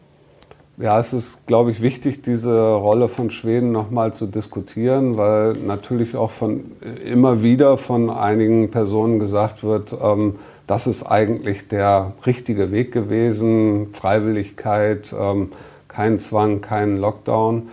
Ja, 0.78 0.98
es 0.98 1.12
ist, 1.12 1.46
glaube 1.46 1.70
ich, 1.70 1.82
wichtig, 1.82 2.22
diese 2.22 2.58
Rolle 2.58 3.08
von 3.08 3.30
Schweden 3.30 3.72
nochmal 3.72 4.14
zu 4.14 4.26
diskutieren, 4.26 5.18
weil 5.18 5.52
natürlich 5.52 6.16
auch 6.16 6.30
von 6.30 6.72
immer 7.04 7.42
wieder 7.42 7.76
von 7.76 8.08
einigen 8.08 8.70
Personen 8.70 9.18
gesagt 9.18 9.64
wird, 9.64 9.94
ähm, 10.02 10.36
das 10.66 10.86
ist 10.86 11.02
eigentlich 11.02 11.68
der 11.68 12.12
richtige 12.24 12.72
Weg 12.72 12.90
gewesen, 12.90 13.92
Freiwilligkeit, 13.92 15.14
ähm, 15.18 15.52
kein 15.88 16.18
Zwang, 16.18 16.62
kein 16.62 16.96
Lockdown. 16.96 17.68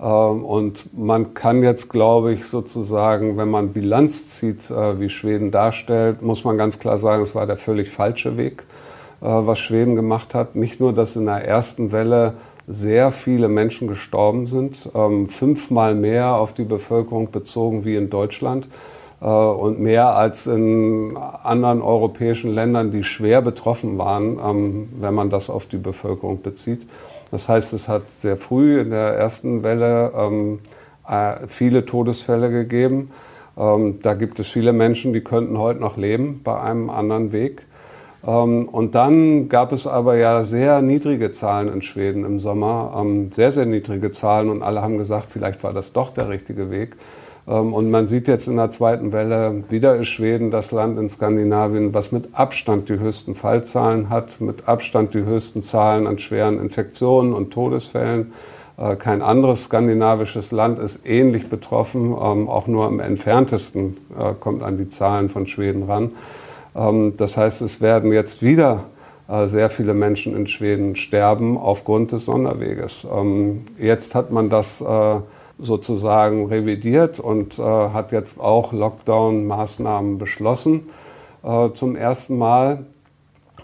Ähm, 0.00 0.44
und 0.44 0.98
man 0.98 1.34
kann 1.34 1.62
jetzt, 1.62 1.88
glaube 1.88 2.32
ich, 2.32 2.46
sozusagen, 2.46 3.36
wenn 3.36 3.48
man 3.48 3.72
Bilanz 3.72 4.28
zieht, 4.30 4.70
äh, 4.70 4.98
wie 4.98 5.08
Schweden 5.08 5.52
darstellt, 5.52 6.22
muss 6.22 6.42
man 6.42 6.58
ganz 6.58 6.80
klar 6.80 6.98
sagen, 6.98 7.22
es 7.22 7.36
war 7.36 7.46
der 7.46 7.58
völlig 7.58 7.90
falsche 7.90 8.36
Weg. 8.36 8.64
Äh, 9.20 9.26
was 9.26 9.58
Schweden 9.58 9.96
gemacht 9.96 10.34
hat. 10.34 10.56
Nicht 10.56 10.80
nur, 10.80 10.94
dass 10.94 11.14
in 11.14 11.26
der 11.26 11.46
ersten 11.46 11.92
Welle 11.92 12.34
sehr 12.66 13.10
viele 13.12 13.48
Menschen 13.48 13.86
gestorben 13.86 14.46
sind, 14.46 14.88
ähm, 14.94 15.26
fünfmal 15.26 15.94
mehr 15.94 16.36
auf 16.36 16.54
die 16.54 16.64
Bevölkerung 16.64 17.30
bezogen 17.30 17.84
wie 17.84 17.96
in 17.96 18.08
Deutschland 18.08 18.68
äh, 19.20 19.26
und 19.26 19.78
mehr 19.78 20.16
als 20.16 20.46
in 20.46 21.18
anderen 21.18 21.82
europäischen 21.82 22.50
Ländern, 22.50 22.92
die 22.92 23.04
schwer 23.04 23.42
betroffen 23.42 23.98
waren, 23.98 24.38
ähm, 24.42 24.88
wenn 25.00 25.12
man 25.12 25.28
das 25.28 25.50
auf 25.50 25.66
die 25.66 25.78
Bevölkerung 25.78 26.40
bezieht. 26.40 26.86
Das 27.30 27.48
heißt, 27.48 27.74
es 27.74 27.88
hat 27.88 28.10
sehr 28.10 28.38
früh 28.38 28.80
in 28.80 28.90
der 28.90 29.14
ersten 29.16 29.62
Welle 29.62 30.12
ähm, 30.16 30.60
äh, 31.06 31.46
viele 31.46 31.84
Todesfälle 31.84 32.50
gegeben. 32.50 33.10
Da 33.56 34.14
gibt 34.14 34.38
es 34.38 34.48
viele 34.48 34.72
Menschen, 34.72 35.12
die 35.12 35.20
könnten 35.20 35.58
heute 35.58 35.80
noch 35.80 35.98
leben 35.98 36.40
bei 36.42 36.58
einem 36.58 36.88
anderen 36.88 37.32
Weg. 37.32 37.66
Ähm, 38.26 38.68
und 38.68 38.94
dann 38.94 39.48
gab 39.48 39.72
es 39.72 39.86
aber 39.86 40.16
ja 40.16 40.42
sehr 40.42 40.82
niedrige 40.82 41.32
Zahlen 41.32 41.68
in 41.68 41.82
Schweden 41.82 42.24
im 42.24 42.38
Sommer, 42.38 42.94
ähm, 42.98 43.30
sehr, 43.30 43.52
sehr 43.52 43.66
niedrige 43.66 44.10
Zahlen 44.10 44.50
und 44.50 44.62
alle 44.62 44.82
haben 44.82 44.98
gesagt, 44.98 45.26
vielleicht 45.30 45.62
war 45.62 45.72
das 45.72 45.92
doch 45.92 46.10
der 46.10 46.28
richtige 46.28 46.70
Weg. 46.70 46.96
Ähm, 47.48 47.72
und 47.72 47.90
man 47.90 48.06
sieht 48.06 48.28
jetzt 48.28 48.46
in 48.46 48.56
der 48.56 48.70
zweiten 48.70 49.12
Welle, 49.12 49.64
wieder 49.70 49.96
ist 49.96 50.08
Schweden 50.08 50.50
das 50.50 50.70
Land 50.70 50.98
in 50.98 51.08
Skandinavien, 51.08 51.94
was 51.94 52.12
mit 52.12 52.34
Abstand 52.34 52.88
die 52.88 52.98
höchsten 52.98 53.34
Fallzahlen 53.34 54.10
hat, 54.10 54.40
mit 54.40 54.68
Abstand 54.68 55.14
die 55.14 55.24
höchsten 55.24 55.62
Zahlen 55.62 56.06
an 56.06 56.18
schweren 56.18 56.58
Infektionen 56.60 57.32
und 57.32 57.52
Todesfällen. 57.52 58.32
Äh, 58.76 58.96
kein 58.96 59.22
anderes 59.22 59.64
skandinavisches 59.64 60.52
Land 60.52 60.78
ist 60.78 61.06
ähnlich 61.06 61.48
betroffen, 61.48 62.12
auch 62.14 62.66
nur 62.66 62.84
am 62.84 63.00
entferntesten 63.00 63.96
äh, 64.18 64.34
kommt 64.38 64.62
an 64.62 64.76
die 64.76 64.88
Zahlen 64.90 65.30
von 65.30 65.46
Schweden 65.46 65.84
ran. 65.84 66.12
Ähm, 66.74 67.14
das 67.16 67.36
heißt, 67.36 67.62
es 67.62 67.80
werden 67.80 68.12
jetzt 68.12 68.42
wieder 68.42 68.84
äh, 69.30 69.46
sehr 69.46 69.70
viele 69.70 69.94
Menschen 69.94 70.34
in 70.34 70.48
Schweden 70.48 70.96
sterben 70.96 71.56
aufgrund 71.56 72.10
des 72.12 72.24
Sonderweges. 72.24 73.06
Ähm, 73.10 73.64
jetzt 73.78 74.14
hat 74.16 74.32
man 74.32 74.50
das 74.50 74.80
äh, 74.80 75.20
sozusagen 75.58 76.46
revidiert 76.46 77.20
und 77.20 77.58
äh, 77.58 77.62
hat 77.62 78.10
jetzt 78.10 78.40
auch 78.40 78.72
Lockdown-Maßnahmen 78.72 80.18
beschlossen 80.18 80.90
zum 81.72 81.96
ersten 81.96 82.36
Mal, 82.36 82.84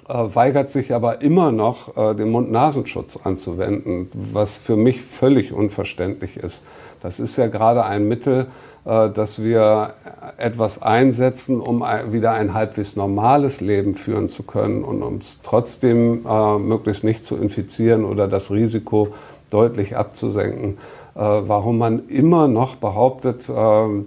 weigert 0.09 0.71
sich 0.71 0.95
aber 0.95 1.21
immer 1.21 1.53
noch, 1.53 2.15
den 2.15 2.31
Mund-Nasenschutz 2.31 3.19
anzuwenden, 3.23 4.09
was 4.33 4.57
für 4.57 4.77
mich 4.77 5.03
völlig 5.03 5.53
unverständlich 5.53 6.39
ist. 6.39 6.65
Das 7.01 7.21
ist 7.21 7.37
ja 7.37 7.47
gerade 7.47 7.85
ein 7.85 8.09
Mittel, 8.09 8.47
äh, 8.87 9.11
dass 9.11 9.43
wir 9.43 9.95
etwas 10.39 10.81
einsetzen, 10.81 11.61
um 11.61 11.81
wieder 12.11 12.33
ein 12.33 12.55
halbwegs 12.55 12.95
normales 12.95 13.61
Leben 13.61 13.97
führen 13.97 14.29
zu 14.29 14.45
können 14.45 14.85
und 14.85 15.03
um 15.03 15.17
es 15.17 15.41
trotzdem 15.43 16.25
äh, 16.25 16.59
möglichst 16.59 17.03
nicht 17.03 17.25
zu 17.25 17.37
infizieren 17.37 18.05
oder 18.05 18.29
das 18.29 18.53
Risiko 18.53 19.09
deutlich 19.51 19.97
abzusenken. 19.97 20.79
Äh, 21.17 21.19
warum 21.21 21.79
man 21.79 22.09
immer 22.09 22.47
noch 22.47 22.77
behauptet, 22.77 23.51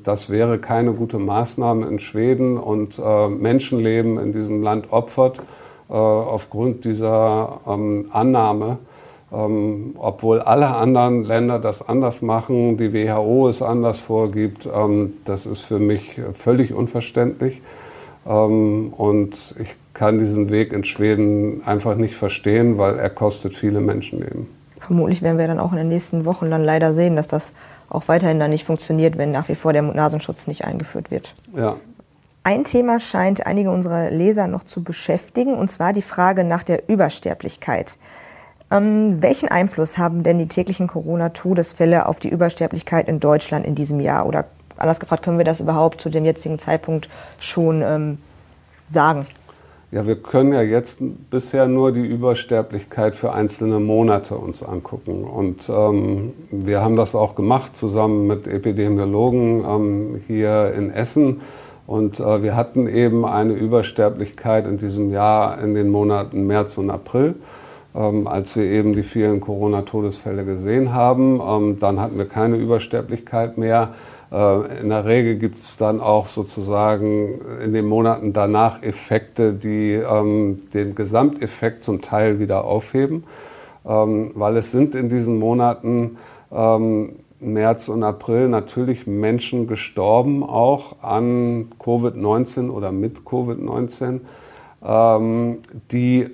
das 0.03 0.29
wäre 0.29 0.59
keine 0.59 0.93
gute 0.93 1.19
Maßnahme 1.19 1.85
in 1.87 1.99
Schweden 1.99 2.57
und 2.57 2.99
Menschenleben 2.99 4.17
in 4.17 4.31
diesem 4.31 4.61
Land 4.61 4.93
opfert 4.93 5.39
aufgrund 5.87 6.85
dieser 6.85 7.61
ähm, 7.67 8.09
Annahme, 8.11 8.77
ähm, 9.31 9.95
obwohl 9.97 10.41
alle 10.41 10.75
anderen 10.75 11.23
Länder 11.23 11.59
das 11.59 11.87
anders 11.87 12.21
machen, 12.21 12.77
die 12.77 12.93
WHO 12.93 13.47
es 13.47 13.61
anders 13.61 13.99
vorgibt, 13.99 14.67
ähm, 14.73 15.13
das 15.25 15.45
ist 15.45 15.61
für 15.61 15.79
mich 15.79 16.19
völlig 16.33 16.73
unverständlich. 16.73 17.61
Ähm, 18.27 18.93
und 18.97 19.55
ich 19.59 19.69
kann 19.93 20.19
diesen 20.19 20.49
Weg 20.49 20.73
in 20.73 20.83
Schweden 20.83 21.61
einfach 21.65 21.95
nicht 21.95 22.15
verstehen, 22.15 22.77
weil 22.77 22.97
er 22.97 23.09
kostet 23.09 23.55
viele 23.55 23.81
Menschenleben. 23.81 24.47
Vermutlich 24.77 25.21
werden 25.21 25.37
wir 25.37 25.47
dann 25.47 25.59
auch 25.59 25.71
in 25.71 25.77
den 25.77 25.89
nächsten 25.89 26.25
Wochen 26.25 26.49
dann 26.49 26.63
leider 26.63 26.93
sehen, 26.93 27.15
dass 27.15 27.27
das 27.27 27.53
auch 27.89 28.07
weiterhin 28.07 28.39
dann 28.39 28.51
nicht 28.51 28.65
funktioniert, 28.65 29.17
wenn 29.17 29.31
nach 29.31 29.49
wie 29.49 29.55
vor 29.55 29.73
der 29.73 29.81
Nasenschutz 29.81 30.47
nicht 30.47 30.63
eingeführt 30.63 31.11
wird. 31.11 31.33
Ja. 31.55 31.75
Ein 32.43 32.63
Thema 32.63 32.99
scheint 32.99 33.45
einige 33.45 33.71
unserer 33.71 34.09
Leser 34.09 34.47
noch 34.47 34.63
zu 34.63 34.83
beschäftigen, 34.83 35.53
und 35.53 35.69
zwar 35.69 35.91
die 35.91 36.01
Frage 36.01 36.43
nach 36.43 36.63
der 36.63 36.87
Übersterblichkeit. 36.87 37.97
Ähm, 38.71 39.21
welchen 39.21 39.49
Einfluss 39.49 39.97
haben 39.97 40.23
denn 40.23 40.37
die 40.37 40.47
täglichen 40.47 40.87
Corona-Todesfälle 40.87 42.07
auf 42.07 42.19
die 42.19 42.29
Übersterblichkeit 42.29 43.07
in 43.07 43.19
Deutschland 43.19 43.65
in 43.65 43.75
diesem 43.75 43.99
Jahr? 43.99 44.27
Oder 44.27 44.45
anders 44.77 44.99
gefragt, 44.99 45.23
können 45.23 45.37
wir 45.37 45.45
das 45.45 45.59
überhaupt 45.59 46.01
zu 46.01 46.09
dem 46.09 46.25
jetzigen 46.25 46.59
Zeitpunkt 46.59 47.09
schon 47.41 47.81
ähm, 47.81 48.17
sagen? 48.89 49.25
Ja, 49.91 50.05
wir 50.05 50.17
können 50.17 50.53
ja 50.53 50.61
jetzt 50.61 50.99
bisher 51.31 51.67
nur 51.67 51.91
die 51.91 52.05
Übersterblichkeit 52.05 53.15
für 53.15 53.33
einzelne 53.33 53.79
Monate 53.79 54.35
uns 54.35 54.61
angucken. 54.61 55.23
Und 55.23 55.67
ähm, 55.67 56.33
wir 56.51 56.81
haben 56.81 56.95
das 56.95 57.15
auch 57.15 57.33
gemacht 57.33 57.75
zusammen 57.75 58.27
mit 58.27 58.47
Epidemiologen 58.47 59.65
ähm, 59.65 60.21
hier 60.27 60.73
in 60.75 60.91
Essen. 60.91 61.41
Und 61.87 62.19
äh, 62.19 62.43
wir 62.43 62.55
hatten 62.55 62.87
eben 62.87 63.25
eine 63.25 63.53
Übersterblichkeit 63.53 64.67
in 64.67 64.77
diesem 64.77 65.11
Jahr 65.11 65.59
in 65.59 65.73
den 65.73 65.89
Monaten 65.89 66.45
März 66.45 66.77
und 66.77 66.91
April 66.91 67.33
ähm, 67.95 68.27
als 68.27 68.55
wir 68.55 68.65
eben 68.65 68.93
die 68.93 69.03
vielen 69.03 69.39
Corona-Todesfälle 69.39 70.45
gesehen 70.45 70.93
haben. 70.93 71.41
Ähm, 71.41 71.79
dann 71.79 71.99
hatten 71.99 72.17
wir 72.17 72.25
keine 72.25 72.57
Übersterblichkeit 72.57 73.57
mehr. 73.57 73.93
Äh, 74.31 74.81
in 74.81 74.89
der 74.89 75.05
Regel 75.05 75.35
gibt 75.37 75.57
es 75.57 75.77
dann 75.77 75.99
auch 75.99 76.27
sozusagen 76.27 77.41
in 77.63 77.73
den 77.73 77.87
Monaten 77.87 78.33
danach 78.33 78.83
Effekte, 78.83 79.53
die 79.53 79.93
ähm, 79.93 80.69
den 80.73 80.95
Gesamteffekt 80.95 81.83
zum 81.83 82.01
Teil 82.01 82.39
wieder 82.39 82.63
aufheben, 82.63 83.23
ähm, 83.85 84.31
weil 84.35 84.57
es 84.57 84.71
sind 84.71 84.93
in 84.95 85.09
diesen 85.09 85.39
Monaten 85.39 86.17
ähm, 86.51 87.13
März 87.39 87.87
und 87.87 88.03
April 88.03 88.49
natürlich 88.49 89.07
Menschen 89.07 89.65
gestorben, 89.65 90.43
auch 90.43 90.97
an 91.01 91.71
Covid-19 91.79 92.69
oder 92.69 92.91
mit 92.91 93.21
Covid-19, 93.21 94.19
ähm, 94.83 95.59
die 95.91 96.29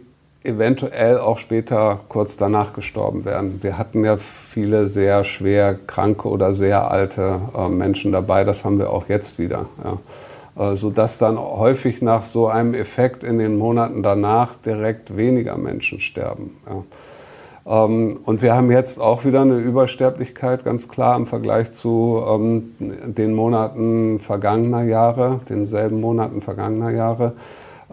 eventuell 0.45 1.19
auch 1.19 1.37
später 1.37 1.99
kurz 2.09 2.37
danach 2.37 2.73
gestorben 2.73 3.25
werden. 3.25 3.59
Wir 3.61 3.77
hatten 3.77 4.03
ja 4.03 4.17
viele 4.17 4.87
sehr 4.87 5.23
schwer 5.23 5.75
kranke 5.75 6.27
oder 6.27 6.53
sehr 6.53 6.89
alte 6.89 7.39
äh, 7.57 7.69
Menschen 7.69 8.11
dabei. 8.11 8.43
Das 8.43 8.65
haben 8.65 8.79
wir 8.79 8.89
auch 8.89 9.09
jetzt 9.09 9.39
wieder. 9.39 9.65
Ja. 9.83 10.71
Äh, 10.71 10.75
sodass 10.75 11.17
dann 11.17 11.37
häufig 11.37 12.01
nach 12.01 12.23
so 12.23 12.47
einem 12.47 12.73
Effekt 12.73 13.23
in 13.23 13.39
den 13.39 13.57
Monaten 13.57 14.03
danach 14.03 14.55
direkt 14.55 15.17
weniger 15.17 15.57
Menschen 15.57 15.99
sterben. 15.99 16.55
Ja. 16.65 16.83
Ähm, 17.65 18.19
und 18.23 18.41
wir 18.41 18.55
haben 18.55 18.71
jetzt 18.71 18.99
auch 18.99 19.25
wieder 19.25 19.41
eine 19.41 19.57
Übersterblichkeit, 19.57 20.63
ganz 20.63 20.87
klar 20.87 21.17
im 21.17 21.25
Vergleich 21.25 21.71
zu 21.71 22.23
ähm, 22.25 22.75
den 22.79 23.33
Monaten 23.33 24.19
vergangener 24.19 24.83
Jahre, 24.83 25.41
denselben 25.49 25.99
Monaten 25.99 26.41
vergangener 26.41 26.91
Jahre. 26.91 27.33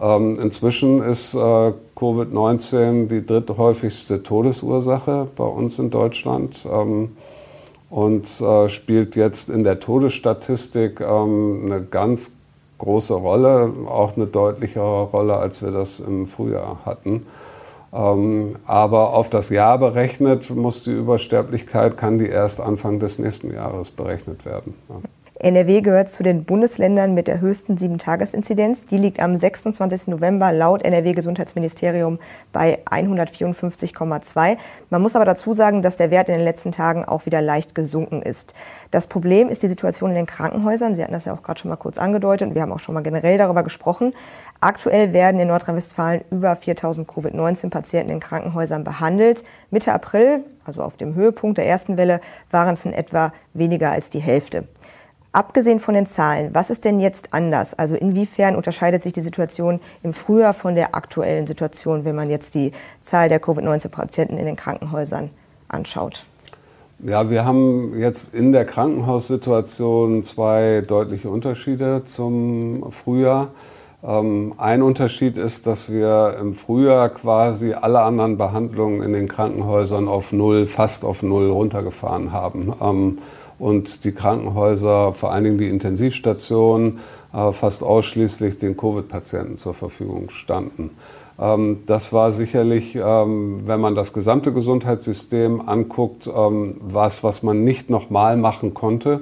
Ähm, 0.01 0.39
inzwischen 0.39 1.03
ist 1.03 1.35
äh, 1.35 1.37
Covid-19 1.37 3.07
die 3.07 3.25
dritthäufigste 3.25 4.23
Todesursache 4.23 5.27
bei 5.35 5.43
uns 5.43 5.77
in 5.77 5.91
Deutschland 5.91 6.65
ähm, 6.71 7.15
und 7.89 8.41
äh, 8.41 8.69
spielt 8.69 9.15
jetzt 9.15 9.49
in 9.49 9.63
der 9.63 9.79
Todesstatistik 9.79 10.99
ähm, 10.99 11.61
eine 11.65 11.83
ganz 11.83 12.35
große 12.79 13.13
Rolle, 13.13 13.71
auch 13.87 14.17
eine 14.17 14.25
deutlichere 14.25 15.03
Rolle, 15.03 15.37
als 15.37 15.61
wir 15.61 15.71
das 15.71 15.99
im 15.99 16.25
Frühjahr 16.25 16.79
hatten. 16.85 17.25
Aber 17.91 19.13
auf 19.13 19.29
das 19.29 19.49
Jahr 19.49 19.77
berechnet 19.77 20.49
muss 20.49 20.83
die 20.83 20.91
Übersterblichkeit, 20.91 21.95
kann 21.95 22.17
die 22.17 22.27
erst 22.27 22.59
Anfang 22.59 22.99
des 22.99 23.19
nächsten 23.19 23.53
Jahres 23.53 23.91
berechnet 23.91 24.45
werden. 24.45 24.73
NRW 25.39 25.81
gehört 25.81 26.09
zu 26.09 26.21
den 26.21 26.43
Bundesländern 26.43 27.15
mit 27.15 27.27
der 27.27 27.41
höchsten 27.41 27.75
7-Tages-Inzidenz. 27.75 28.85
Die 28.85 28.99
liegt 28.99 29.19
am 29.19 29.35
26. 29.35 30.07
November 30.07 30.51
laut 30.51 30.83
NRW-Gesundheitsministerium 30.83 32.19
bei 32.51 32.79
154,2. 32.85 34.57
Man 34.91 35.01
muss 35.01 35.15
aber 35.15 35.25
dazu 35.25 35.55
sagen, 35.55 35.81
dass 35.81 35.97
der 35.97 36.11
Wert 36.11 36.29
in 36.29 36.35
den 36.35 36.43
letzten 36.43 36.71
Tagen 36.71 37.03
auch 37.03 37.25
wieder 37.25 37.41
leicht 37.41 37.73
gesunken 37.73 38.21
ist. 38.21 38.53
Das 38.91 39.07
Problem 39.07 39.49
ist 39.49 39.63
die 39.63 39.67
Situation 39.67 40.11
in 40.11 40.17
den 40.17 40.25
Krankenhäusern. 40.27 40.93
Sie 40.93 41.01
hatten 41.01 41.13
das 41.13 41.25
ja 41.25 41.33
auch 41.33 41.41
gerade 41.41 41.59
schon 41.59 41.69
mal 41.69 41.77
kurz 41.77 41.97
angedeutet 41.97 42.49
und 42.49 42.53
wir 42.53 42.61
haben 42.61 42.71
auch 42.71 42.79
schon 42.79 42.93
mal 42.93 43.01
generell 43.01 43.39
darüber 43.39 43.63
gesprochen. 43.63 44.13
Aktuell 44.61 45.13
werden 45.13 45.41
in 45.41 45.47
Nordrhein-Westfalen 45.47 46.21
über 46.29 46.55
4000 46.55 47.07
Covid-19-Patienten 47.07 48.11
in 48.11 48.19
Krankenhäusern 48.19 48.83
behandelt. 48.83 49.43
Mitte 49.71 49.93
April, 49.93 50.43
also 50.63 50.81
auf 50.83 50.95
dem 50.95 51.15
Höhepunkt 51.15 51.57
der 51.57 51.65
ersten 51.65 51.97
Welle, 51.97 52.21
waren 52.51 52.75
es 52.75 52.85
in 52.85 52.93
etwa 52.93 53.33
weniger 53.55 53.91
als 53.91 54.11
die 54.11 54.21
Hälfte. 54.21 54.67
Abgesehen 55.35 55.79
von 55.79 55.95
den 55.95 56.05
Zahlen, 56.05 56.51
was 56.53 56.69
ist 56.69 56.85
denn 56.85 56.99
jetzt 56.99 57.33
anders? 57.33 57.73
Also 57.73 57.95
inwiefern 57.95 58.55
unterscheidet 58.55 59.01
sich 59.01 59.13
die 59.13 59.21
Situation 59.21 59.79
im 60.03 60.13
Frühjahr 60.13 60.53
von 60.53 60.75
der 60.75 60.93
aktuellen 60.93 61.47
Situation, 61.47 62.05
wenn 62.05 62.15
man 62.15 62.29
jetzt 62.29 62.53
die 62.53 62.71
Zahl 63.01 63.29
der 63.29 63.39
Covid-19-Patienten 63.39 64.37
in 64.37 64.45
den 64.45 64.55
Krankenhäusern 64.55 65.31
anschaut? 65.69 66.27
Ja, 66.99 67.31
wir 67.31 67.45
haben 67.45 67.99
jetzt 67.99 68.31
in 68.35 68.51
der 68.51 68.65
Krankenhaussituation 68.65 70.21
zwei 70.21 70.83
deutliche 70.85 71.31
Unterschiede 71.31 72.03
zum 72.03 72.91
Frühjahr. 72.91 73.49
Ähm, 74.03 74.53
ein 74.57 74.83
Unterschied 74.83 75.37
ist, 75.37 75.65
dass 75.65 75.91
wir 75.91 76.37
im 76.39 76.53
Frühjahr 76.53 77.09
quasi 77.09 77.73
alle 77.73 78.01
anderen 78.01 78.37
Behandlungen 78.37 79.01
in 79.01 79.13
den 79.13 79.27
Krankenhäusern 79.27 80.07
auf 80.07 80.31
Null, 80.31 80.67
fast 80.67 81.03
auf 81.03 81.23
Null 81.23 81.49
runtergefahren 81.49 82.31
haben. 82.31 82.71
Ähm, 82.79 83.17
und 83.59 84.03
die 84.03 84.11
Krankenhäuser, 84.11 85.13
vor 85.13 85.31
allen 85.31 85.43
Dingen 85.43 85.57
die 85.57 85.69
Intensivstationen, 85.69 86.99
äh, 87.33 87.51
fast 87.51 87.83
ausschließlich 87.83 88.57
den 88.57 88.77
Covid-Patienten 88.77 89.57
zur 89.57 89.73
Verfügung 89.73 90.29
standen. 90.29 90.91
Ähm, 91.39 91.83
das 91.85 92.13
war 92.13 92.31
sicherlich, 92.31 92.95
ähm, 92.95 93.61
wenn 93.65 93.79
man 93.79 93.95
das 93.95 94.13
gesamte 94.13 94.53
Gesundheitssystem 94.53 95.67
anguckt, 95.67 96.27
ähm, 96.27 96.77
was, 96.81 97.23
was 97.23 97.43
man 97.43 97.63
nicht 97.63 97.89
nochmal 97.89 98.37
machen 98.37 98.73
konnte. 98.73 99.21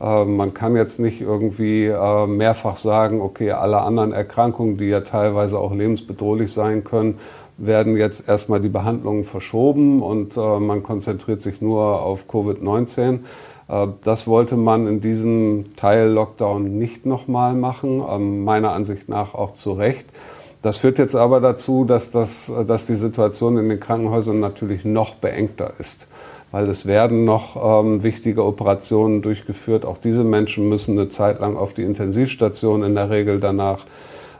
Man 0.00 0.54
kann 0.54 0.76
jetzt 0.76 1.00
nicht 1.00 1.20
irgendwie 1.20 1.86
äh, 1.86 2.26
mehrfach 2.28 2.76
sagen, 2.76 3.20
okay, 3.20 3.50
alle 3.50 3.80
anderen 3.80 4.12
Erkrankungen, 4.12 4.76
die 4.76 4.84
ja 4.84 5.00
teilweise 5.00 5.58
auch 5.58 5.74
lebensbedrohlich 5.74 6.52
sein 6.52 6.84
können, 6.84 7.18
werden 7.56 7.96
jetzt 7.96 8.28
erstmal 8.28 8.60
die 8.60 8.68
Behandlungen 8.68 9.24
verschoben 9.24 10.00
und 10.00 10.36
äh, 10.36 10.60
man 10.60 10.84
konzentriert 10.84 11.42
sich 11.42 11.60
nur 11.60 12.00
auf 12.00 12.26
Covid-19. 12.28 13.20
Äh, 13.68 13.88
das 14.02 14.26
wollte 14.26 14.56
man 14.56 14.86
in 14.86 15.00
diesem 15.00 15.76
Teil 15.76 16.08
Lockdown 16.08 16.78
nicht 16.78 17.06
nochmal 17.06 17.54
machen, 17.54 18.02
ähm, 18.08 18.44
meiner 18.44 18.72
Ansicht 18.72 19.08
nach 19.08 19.34
auch 19.34 19.52
zu 19.52 19.72
Recht. 19.72 20.06
Das 20.62 20.78
führt 20.78 20.98
jetzt 20.98 21.14
aber 21.14 21.40
dazu, 21.40 21.84
dass, 21.84 22.10
das, 22.10 22.50
dass 22.66 22.86
die 22.86 22.96
Situation 22.96 23.56
in 23.58 23.68
den 23.68 23.78
Krankenhäusern 23.78 24.40
natürlich 24.40 24.84
noch 24.84 25.14
beengter 25.14 25.74
ist, 25.78 26.08
weil 26.50 26.68
es 26.68 26.84
werden 26.84 27.24
noch 27.24 27.84
ähm, 27.84 28.02
wichtige 28.02 28.44
Operationen 28.44 29.22
durchgeführt. 29.22 29.84
Auch 29.84 29.98
diese 29.98 30.24
Menschen 30.24 30.68
müssen 30.68 30.98
eine 30.98 31.10
Zeit 31.10 31.38
lang 31.38 31.56
auf 31.56 31.74
die 31.74 31.82
Intensivstation 31.82 32.82
in 32.82 32.96
der 32.96 33.08
Regel 33.08 33.38
danach. 33.38 33.84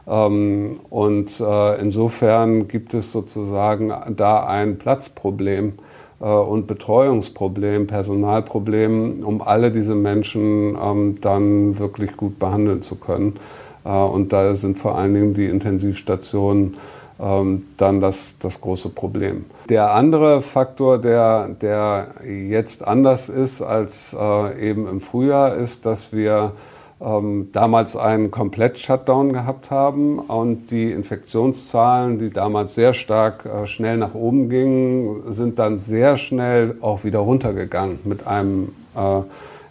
Ähm, 0.08 0.80
und 0.90 1.38
äh, 1.38 1.80
insofern 1.80 2.66
gibt 2.66 2.94
es 2.94 3.12
sozusagen 3.12 3.92
da 4.16 4.44
ein 4.44 4.78
Platzproblem 4.78 5.68
äh, 5.68 5.88
und 6.24 6.66
Betreuungsproblem, 6.66 7.87
Personalproblem, 7.87 9.22
um 9.22 9.40
alle 9.40 9.70
diese 9.70 9.94
Menschen 9.94 10.76
ähm, 10.76 11.18
dann 11.20 11.78
wirklich 11.78 12.16
gut 12.16 12.38
behandeln 12.38 12.83
zu 12.83 12.96
können. 12.96 13.37
Äh, 13.85 13.90
und 13.90 14.33
da 14.33 14.54
sind 14.54 14.78
vor 14.78 14.98
allen 14.98 15.14
Dingen 15.14 15.35
die 15.35 15.46
Intensivstationen 15.46 16.76
ähm, 17.20 17.66
dann 17.76 18.00
das, 18.00 18.37
das 18.38 18.61
große 18.61 18.90
Problem. 18.90 19.44
Der 19.68 19.92
andere 19.92 20.42
Faktor, 20.42 20.98
der, 20.98 21.48
der 21.48 22.09
jetzt 22.24 22.87
anders 22.87 23.28
ist 23.28 23.62
als 23.62 24.16
äh, 24.18 24.70
eben 24.70 24.87
im 24.88 25.00
Frühjahr, 25.00 25.54
ist, 25.54 25.85
dass 25.87 26.12
wir 26.12 26.52
ähm, 27.00 27.50
damals 27.52 27.96
einen 27.96 28.30
Komplett-Shutdown 28.30 29.32
gehabt 29.32 29.70
haben 29.70 30.18
und 30.18 30.70
die 30.70 30.90
Infektionszahlen, 30.90 32.18
die 32.18 32.30
damals 32.30 32.74
sehr 32.74 32.92
stark 32.92 33.44
äh, 33.44 33.66
schnell 33.66 33.96
nach 33.96 34.14
oben 34.14 34.48
gingen, 34.48 35.32
sind 35.32 35.58
dann 35.58 35.78
sehr 35.78 36.16
schnell 36.16 36.76
auch 36.80 37.04
wieder 37.04 37.20
runtergegangen 37.20 38.00
mit 38.04 38.26
einem 38.26 38.74
äh, 38.96 39.20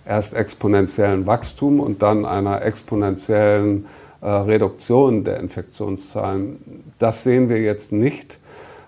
erst 0.07 0.35
exponentiellen 0.35 1.27
Wachstum 1.27 1.79
und 1.79 2.01
dann 2.01 2.25
einer 2.25 2.61
exponentiellen 2.61 3.87
äh, 4.21 4.29
Reduktion 4.29 5.23
der 5.25 5.39
Infektionszahlen. 5.39 6.83
Das 6.97 7.23
sehen 7.23 7.49
wir 7.49 7.61
jetzt 7.61 7.91
nicht. 7.91 8.39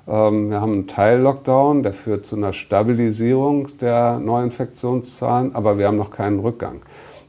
Ähm, 0.07 0.49
wir 0.49 0.61
haben 0.61 0.73
einen 0.73 0.87
Teil-Lockdown, 0.87 1.83
der 1.83 1.93
führt 1.93 2.25
zu 2.25 2.35
einer 2.35 2.53
Stabilisierung 2.53 3.77
der 3.79 4.17
Neuinfektionszahlen, 4.17 5.53
aber 5.55 5.77
wir 5.77 5.87
haben 5.87 5.97
noch 5.97 6.11
keinen 6.11 6.39
Rückgang. 6.39 6.81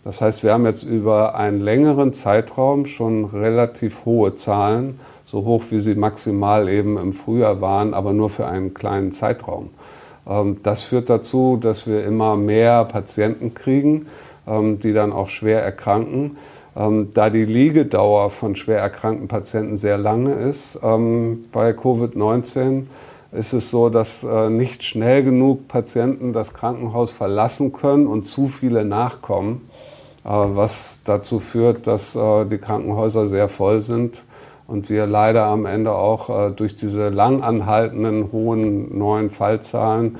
Das 0.02 0.22
heißt, 0.22 0.42
wir 0.42 0.52
haben 0.52 0.64
jetzt 0.64 0.82
über 0.82 1.34
einen 1.34 1.60
längeren 1.60 2.12
Zeitraum 2.12 2.86
schon 2.86 3.26
relativ 3.26 4.06
hohe 4.06 4.34
Zahlen, 4.34 4.98
so 5.26 5.44
hoch 5.44 5.64
wie 5.70 5.80
sie 5.80 5.94
maximal 5.94 6.68
eben 6.68 6.96
im 6.96 7.12
Frühjahr 7.12 7.60
waren, 7.60 7.92
aber 7.92 8.12
nur 8.14 8.30
für 8.30 8.46
einen 8.46 8.72
kleinen 8.72 9.12
Zeitraum. 9.12 9.70
Ähm, 10.26 10.58
das 10.62 10.82
führt 10.82 11.10
dazu, 11.10 11.58
dass 11.60 11.86
wir 11.86 12.04
immer 12.04 12.36
mehr 12.36 12.84
Patienten 12.84 13.52
kriegen, 13.52 14.06
ähm, 14.46 14.78
die 14.78 14.94
dann 14.94 15.12
auch 15.12 15.28
schwer 15.28 15.62
erkranken. 15.62 16.38
Ähm, 16.74 17.10
da 17.12 17.28
die 17.28 17.44
Liegedauer 17.44 18.30
von 18.30 18.56
schwer 18.56 18.78
erkrankten 18.78 19.28
Patienten 19.28 19.76
sehr 19.76 19.98
lange 19.98 20.32
ist 20.32 20.80
bei 20.80 21.70
Covid-19, 21.72 22.84
ist 23.32 23.52
es 23.52 23.70
so, 23.70 23.90
dass 23.90 24.24
äh, 24.24 24.50
nicht 24.50 24.82
schnell 24.82 25.22
genug 25.22 25.68
Patienten 25.68 26.32
das 26.32 26.54
Krankenhaus 26.54 27.10
verlassen 27.10 27.72
können 27.72 28.06
und 28.06 28.24
zu 28.24 28.48
viele 28.48 28.84
nachkommen. 28.84 29.69
Äh, 30.24 30.28
was 30.28 31.00
dazu 31.04 31.38
führt, 31.38 31.86
dass 31.86 32.14
äh, 32.14 32.44
die 32.44 32.58
Krankenhäuser 32.58 33.26
sehr 33.26 33.48
voll 33.48 33.80
sind 33.80 34.22
und 34.66 34.90
wir 34.90 35.06
leider 35.06 35.44
am 35.46 35.64
Ende 35.64 35.92
auch 35.92 36.28
äh, 36.28 36.50
durch 36.50 36.74
diese 36.74 37.08
lang 37.08 37.42
anhaltenden 37.42 38.30
hohen 38.32 38.96
neuen 38.96 39.30
Fallzahlen 39.30 40.18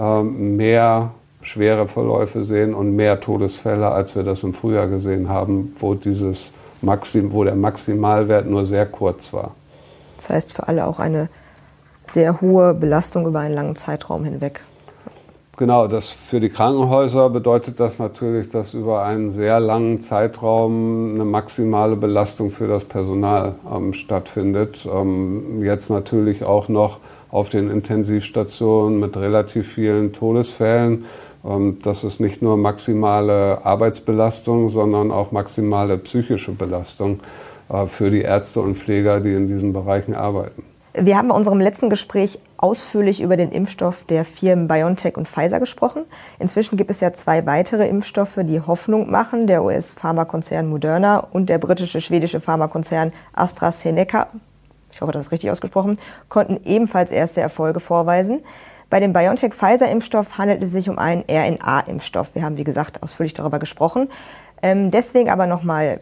mehr 0.00 1.10
schwere 1.42 1.88
Verläufe 1.88 2.44
sehen 2.44 2.72
und 2.72 2.94
mehr 2.94 3.18
Todesfälle, 3.18 3.90
als 3.90 4.14
wir 4.14 4.22
das 4.22 4.44
im 4.44 4.54
Frühjahr 4.54 4.86
gesehen 4.86 5.28
haben, 5.28 5.74
wo, 5.76 5.94
dieses 5.94 6.52
Maxim, 6.82 7.32
wo 7.32 7.42
der 7.42 7.56
Maximalwert 7.56 8.46
nur 8.46 8.64
sehr 8.64 8.86
kurz 8.86 9.32
war. 9.32 9.56
Das 10.14 10.30
heißt 10.30 10.52
für 10.52 10.68
alle 10.68 10.86
auch 10.86 11.00
eine 11.00 11.30
sehr 12.04 12.40
hohe 12.40 12.74
Belastung 12.74 13.26
über 13.26 13.40
einen 13.40 13.56
langen 13.56 13.74
Zeitraum 13.74 14.22
hinweg. 14.22 14.60
Genau, 15.58 15.88
das 15.88 16.10
für 16.10 16.38
die 16.38 16.50
Krankenhäuser 16.50 17.30
bedeutet 17.30 17.80
das 17.80 17.98
natürlich, 17.98 18.48
dass 18.48 18.74
über 18.74 19.02
einen 19.02 19.32
sehr 19.32 19.58
langen 19.58 20.00
Zeitraum 20.00 21.14
eine 21.14 21.24
maximale 21.24 21.96
Belastung 21.96 22.52
für 22.52 22.68
das 22.68 22.84
Personal 22.84 23.56
ähm, 23.68 23.92
stattfindet. 23.92 24.88
Ähm, 24.88 25.60
jetzt 25.60 25.90
natürlich 25.90 26.44
auch 26.44 26.68
noch 26.68 27.00
auf 27.32 27.48
den 27.48 27.70
Intensivstationen 27.70 29.00
mit 29.00 29.16
relativ 29.16 29.72
vielen 29.72 30.12
Todesfällen. 30.12 31.06
Ähm, 31.44 31.78
das 31.82 32.04
ist 32.04 32.20
nicht 32.20 32.40
nur 32.40 32.56
maximale 32.56 33.66
Arbeitsbelastung, 33.66 34.68
sondern 34.68 35.10
auch 35.10 35.32
maximale 35.32 35.98
psychische 35.98 36.52
Belastung 36.52 37.18
äh, 37.68 37.88
für 37.88 38.10
die 38.10 38.22
Ärzte 38.22 38.60
und 38.60 38.76
Pfleger, 38.76 39.18
die 39.18 39.34
in 39.34 39.48
diesen 39.48 39.72
Bereichen 39.72 40.14
arbeiten. 40.14 40.62
Wir 41.00 41.16
haben 41.16 41.28
bei 41.28 41.34
unserem 41.34 41.60
letzten 41.60 41.90
Gespräch 41.90 42.40
ausführlich 42.56 43.20
über 43.20 43.36
den 43.36 43.52
Impfstoff 43.52 44.04
der 44.04 44.24
Firmen 44.24 44.66
BioNTech 44.66 45.16
und 45.16 45.28
Pfizer 45.28 45.60
gesprochen. 45.60 46.04
Inzwischen 46.40 46.76
gibt 46.76 46.90
es 46.90 46.98
ja 46.98 47.12
zwei 47.12 47.46
weitere 47.46 47.86
Impfstoffe, 47.86 48.38
die 48.38 48.60
Hoffnung 48.60 49.08
machen. 49.08 49.46
Der 49.46 49.62
US-Pharmakonzern 49.62 50.68
Moderna 50.68 51.18
und 51.18 51.48
der 51.50 51.58
britische 51.58 52.00
schwedische 52.00 52.40
Pharmakonzern 52.40 53.12
AstraZeneca, 53.32 54.26
ich 54.92 55.00
hoffe, 55.00 55.12
das 55.12 55.26
ist 55.26 55.32
richtig 55.32 55.52
ausgesprochen, 55.52 55.98
konnten 56.28 56.58
ebenfalls 56.64 57.12
erste 57.12 57.40
Erfolge 57.40 57.78
vorweisen. 57.78 58.40
Bei 58.90 58.98
dem 58.98 59.12
BioNTech-Pfizer-Impfstoff 59.12 60.36
handelt 60.36 60.62
es 60.64 60.72
sich 60.72 60.88
um 60.88 60.98
einen 60.98 61.22
RNA-Impfstoff. 61.30 62.34
Wir 62.34 62.42
haben, 62.42 62.56
wie 62.56 62.64
gesagt, 62.64 63.04
ausführlich 63.04 63.34
darüber 63.34 63.60
gesprochen. 63.60 64.08
Ähm, 64.62 64.90
deswegen 64.90 65.30
aber 65.30 65.46
nochmal 65.46 66.00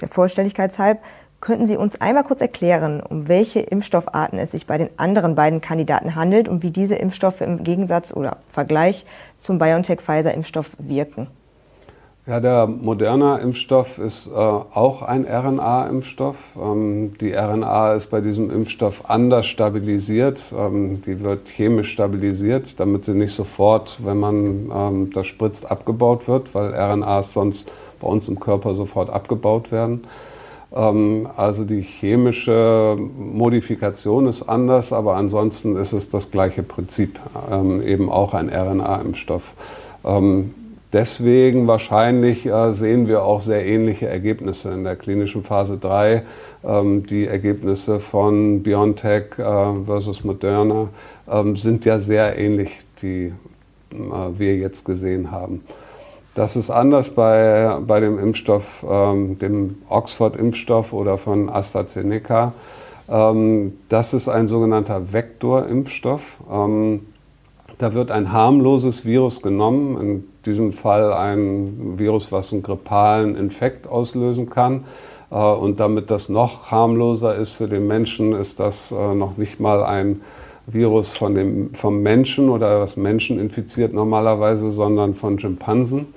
der 0.00 0.08
Vollständigkeit 0.08 0.76
halber, 0.78 1.00
Könnten 1.42 1.66
Sie 1.66 1.76
uns 1.76 2.00
einmal 2.00 2.22
kurz 2.22 2.40
erklären, 2.40 3.00
um 3.00 3.26
welche 3.26 3.58
Impfstoffarten 3.58 4.38
es 4.38 4.52
sich 4.52 4.68
bei 4.68 4.78
den 4.78 4.90
anderen 4.96 5.34
beiden 5.34 5.60
Kandidaten 5.60 6.14
handelt 6.14 6.46
und 6.46 6.62
wie 6.62 6.70
diese 6.70 6.94
Impfstoffe 6.94 7.40
im 7.40 7.64
Gegensatz 7.64 8.14
oder 8.14 8.36
Vergleich 8.46 9.04
zum 9.36 9.58
BioNTech-Pfizer-Impfstoff 9.58 10.70
wirken? 10.78 11.26
Ja, 12.28 12.38
der 12.38 12.68
Moderna-Impfstoff 12.68 13.98
ist 13.98 14.28
äh, 14.28 14.30
auch 14.30 15.02
ein 15.02 15.26
RNA-Impfstoff. 15.26 16.56
Ähm, 16.62 17.18
die 17.20 17.32
RNA 17.32 17.94
ist 17.94 18.10
bei 18.10 18.20
diesem 18.20 18.48
Impfstoff 18.48 19.10
anders 19.10 19.46
stabilisiert. 19.46 20.40
Ähm, 20.56 21.02
die 21.02 21.24
wird 21.24 21.48
chemisch 21.48 21.90
stabilisiert, 21.90 22.78
damit 22.78 23.04
sie 23.04 23.14
nicht 23.14 23.34
sofort, 23.34 23.98
wenn 24.04 24.20
man 24.20 24.70
ähm, 24.72 25.10
das 25.12 25.26
spritzt, 25.26 25.68
abgebaut 25.68 26.28
wird, 26.28 26.54
weil 26.54 26.72
RNAs 26.72 27.32
sonst 27.32 27.72
bei 28.00 28.06
uns 28.06 28.28
im 28.28 28.38
Körper 28.38 28.76
sofort 28.76 29.10
abgebaut 29.10 29.72
werden. 29.72 30.04
Ähm, 30.74 31.28
also 31.36 31.64
die 31.64 31.82
chemische 31.82 32.96
Modifikation 33.16 34.26
ist 34.26 34.42
anders, 34.42 34.92
aber 34.92 35.16
ansonsten 35.16 35.76
ist 35.76 35.92
es 35.92 36.08
das 36.10 36.30
gleiche 36.30 36.62
Prinzip, 36.62 37.18
ähm, 37.50 37.82
eben 37.82 38.10
auch 38.10 38.34
ein 38.34 38.48
RNA-Impfstoff. 38.48 39.54
Ähm, 40.04 40.54
Deswegen 40.92 41.66
wahrscheinlich 41.68 42.44
äh, 42.44 42.74
sehen 42.74 43.08
wir 43.08 43.22
auch 43.22 43.40
sehr 43.40 43.64
ähnliche 43.64 44.08
Ergebnisse 44.08 44.70
in 44.72 44.84
der 44.84 44.94
klinischen 44.94 45.42
Phase 45.42 45.78
3. 45.78 46.22
Ähm, 46.64 47.06
die 47.06 47.26
Ergebnisse 47.26 47.98
von 47.98 48.62
BioNTech 48.62 49.38
äh, 49.38 49.84
versus 49.86 50.22
Moderna 50.22 50.88
sind 51.54 51.86
ja 51.86 51.98
sehr 51.98 52.36
ähnlich, 52.36 52.80
die 53.00 53.32
äh, 53.92 54.38
wir 54.38 54.56
jetzt 54.56 54.84
gesehen 54.84 55.30
haben. 55.30 55.62
Das 56.34 56.56
ist 56.56 56.70
anders 56.70 57.10
bei, 57.10 57.78
bei 57.86 58.00
dem 58.00 58.18
Impfstoff, 58.18 58.86
ähm, 58.88 59.38
dem 59.38 59.76
Oxford-Impfstoff 59.90 60.94
oder 60.94 61.18
von 61.18 61.50
AstraZeneca. 61.50 62.54
Ähm, 63.08 63.74
das 63.90 64.14
ist 64.14 64.28
ein 64.28 64.48
sogenannter 64.48 65.12
Vektorimpfstoff. 65.12 66.38
Ähm, 66.50 67.00
da 67.76 67.92
wird 67.92 68.10
ein 68.10 68.32
harmloses 68.32 69.04
Virus 69.04 69.42
genommen, 69.42 70.00
in 70.00 70.24
diesem 70.46 70.72
Fall 70.72 71.12
ein 71.12 71.98
Virus, 71.98 72.32
was 72.32 72.52
einen 72.52 72.62
grippalen 72.62 73.36
Infekt 73.36 73.86
auslösen 73.86 74.48
kann. 74.48 74.84
Äh, 75.30 75.34
und 75.34 75.80
damit 75.80 76.10
das 76.10 76.30
noch 76.30 76.70
harmloser 76.70 77.34
ist 77.34 77.52
für 77.52 77.68
den 77.68 77.86
Menschen, 77.86 78.32
ist 78.32 78.58
das 78.58 78.90
äh, 78.90 79.14
noch 79.14 79.36
nicht 79.36 79.60
mal 79.60 79.84
ein 79.84 80.22
Virus 80.66 81.14
von 81.14 81.34
dem, 81.34 81.74
vom 81.74 82.02
Menschen 82.02 82.48
oder 82.48 82.80
was 82.80 82.96
Menschen 82.96 83.38
infiziert 83.38 83.92
normalerweise, 83.92 84.70
sondern 84.70 85.14
von 85.14 85.38
Schimpansen. 85.38 86.14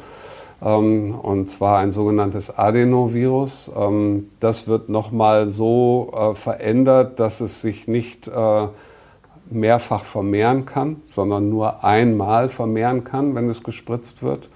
Ähm, 0.62 1.15
und 1.15 1.49
zwar 1.49 1.79
ein 1.79 1.91
sogenanntes 1.91 2.58
Adenovirus. 2.58 3.71
Ähm, 3.75 4.29
das 4.39 4.67
wird 4.67 4.89
nochmal 4.89 5.49
so 5.49 6.12
äh, 6.15 6.36
verändert, 6.36 7.19
dass 7.19 7.41
es 7.41 7.62
sich 7.62 7.88
nicht 7.88 8.29
mehrfach 9.49 10.05
vermehren 10.05 10.65
kann, 10.65 10.97
sondern 11.05 11.49
nur 11.49 11.84
einmal 11.84 12.49
vermehren 12.49 13.03
kann, 13.03 13.36
wenn 13.36 13.49
es 13.49 13.63
gespritzt 13.63 14.23
wird. 14.23 14.49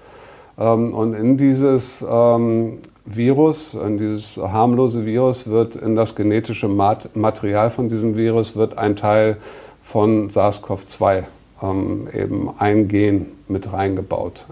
Ähm, 0.58 0.92
und 0.92 1.14
in 1.14 1.36
dieses 1.36 2.04
ähm, 2.08 2.78
Virus, 3.06 3.74
in 3.74 3.98
dieses 3.98 4.36
harmlose 4.36 5.04
Virus 5.04 5.48
wird 5.48 5.74
in 5.74 5.96
das 5.96 6.14
genetische 6.14 6.68
Material 6.68 7.70
von 7.70 7.88
diesem 7.88 8.14
Virus 8.14 8.56
wird 8.56 8.78
ein 8.78 8.94
Teil 8.94 9.38
von 9.80 10.30
SARS-CoV-2, 10.30 11.24
ähm, 11.62 12.08
eben 12.12 12.50
ein 12.58 12.88
Gen 12.88 13.26
mit 13.48 13.72
reingebaut. 13.72 14.46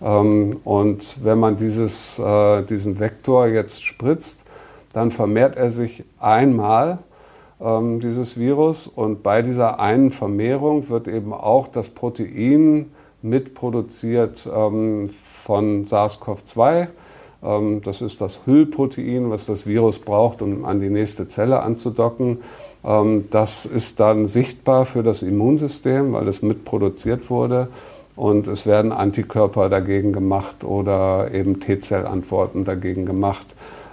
Und 0.00 1.24
wenn 1.24 1.38
man 1.40 1.56
dieses, 1.56 2.20
äh, 2.20 2.62
diesen 2.62 3.00
Vektor 3.00 3.48
jetzt 3.48 3.84
spritzt, 3.84 4.44
dann 4.92 5.10
vermehrt 5.10 5.56
er 5.56 5.70
sich 5.70 6.04
einmal 6.18 6.98
ähm, 7.60 8.00
dieses 8.00 8.38
Virus. 8.38 8.86
Und 8.86 9.22
bei 9.22 9.42
dieser 9.42 9.80
einen 9.80 10.10
Vermehrung 10.10 10.88
wird 10.88 11.08
eben 11.08 11.32
auch 11.32 11.68
das 11.68 11.90
Protein 11.90 12.90
mitproduziert 13.22 14.48
ähm, 14.52 15.08
von 15.08 15.84
SARS-CoV-2. 15.84 16.88
Ähm, 17.42 17.80
das 17.82 18.00
ist 18.00 18.20
das 18.20 18.40
Hüllprotein, 18.46 19.30
was 19.30 19.46
das 19.46 19.66
Virus 19.66 19.98
braucht, 19.98 20.42
um 20.42 20.64
an 20.64 20.80
die 20.80 20.90
nächste 20.90 21.28
Zelle 21.28 21.60
anzudocken. 21.60 22.38
Ähm, 22.84 23.28
das 23.30 23.66
ist 23.66 24.00
dann 24.00 24.26
sichtbar 24.26 24.86
für 24.86 25.02
das 25.02 25.22
Immunsystem, 25.22 26.12
weil 26.12 26.28
es 26.28 26.42
mitproduziert 26.42 27.30
wurde. 27.30 27.68
Und 28.16 28.48
es 28.48 28.66
werden 28.66 28.92
Antikörper 28.92 29.68
dagegen 29.68 30.12
gemacht 30.12 30.64
oder 30.64 31.32
eben 31.32 31.60
T-Zellantworten 31.60 32.64
dagegen 32.64 33.06
gemacht. 33.06 33.46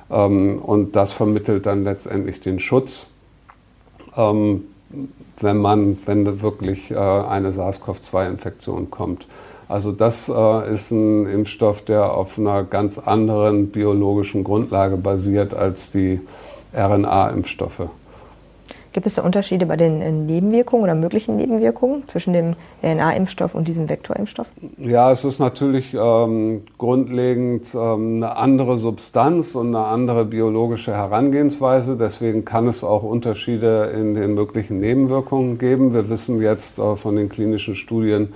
Ähm, 0.09 0.59
und 0.59 0.95
das 0.95 1.11
vermittelt 1.11 1.65
dann 1.65 1.83
letztendlich 1.83 2.39
den 2.39 2.59
Schutz 2.59 3.09
ähm, 4.17 4.63
wenn 5.39 5.57
man, 5.57 5.97
wenn 6.05 6.41
wirklich 6.41 6.91
äh, 6.91 6.95
eine 6.95 7.51
SARS-CoV-2-Infektion 7.51 8.89
kommt. 8.89 9.27
Also 9.67 9.91
das 9.91 10.29
äh, 10.29 10.71
ist 10.71 10.91
ein 10.91 11.25
Impfstoff, 11.25 11.83
der 11.83 12.13
auf 12.13 12.37
einer 12.37 12.63
ganz 12.63 12.99
anderen 12.99 13.69
biologischen 13.71 14.43
Grundlage 14.43 14.95
basiert 14.97 15.53
als 15.53 15.91
die 15.91 16.21
RNA-Impfstoffe. 16.73 17.89
Gibt 18.95 19.07
es 19.07 19.15
da 19.15 19.23
Unterschiede 19.23 19.65
bei 19.65 19.75
den 19.75 20.01
äh, 20.01 20.09
Nebenwirkungen 20.09 20.85
oder 20.85 20.95
möglichen 20.95 21.35
Nebenwirkungen 21.35 22.07
zwischen 22.07 22.31
dem 22.31 22.53
RNA-Impfstoff 22.81 23.53
und 23.53 23.67
diesem 23.67 23.89
Vektorimpfstoff? 23.89 24.47
Ja, 24.77 25.11
es 25.11 25.25
ist 25.25 25.39
natürlich 25.39 25.93
ähm, 25.93 26.61
grundlegend 26.77 27.75
ähm, 27.75 28.23
eine 28.23 28.37
andere 28.37 28.77
Substanz 28.77 29.53
und 29.53 29.75
eine 29.75 29.85
andere 29.85 30.23
biologische 30.23 30.93
Herangehensweise. 30.93 31.97
Deswegen 31.97 32.45
kann 32.45 32.69
es 32.69 32.85
auch 32.85 33.03
Unterschiede 33.03 33.91
in 33.99 34.13
den 34.13 34.33
möglichen 34.33 34.79
Nebenwirkungen 34.79 35.57
geben. 35.57 35.93
Wir 35.93 36.07
wissen 36.07 36.41
jetzt 36.41 36.79
äh, 36.79 36.95
von 36.95 37.17
den 37.17 37.27
klinischen 37.27 37.75
Studien, 37.75 38.31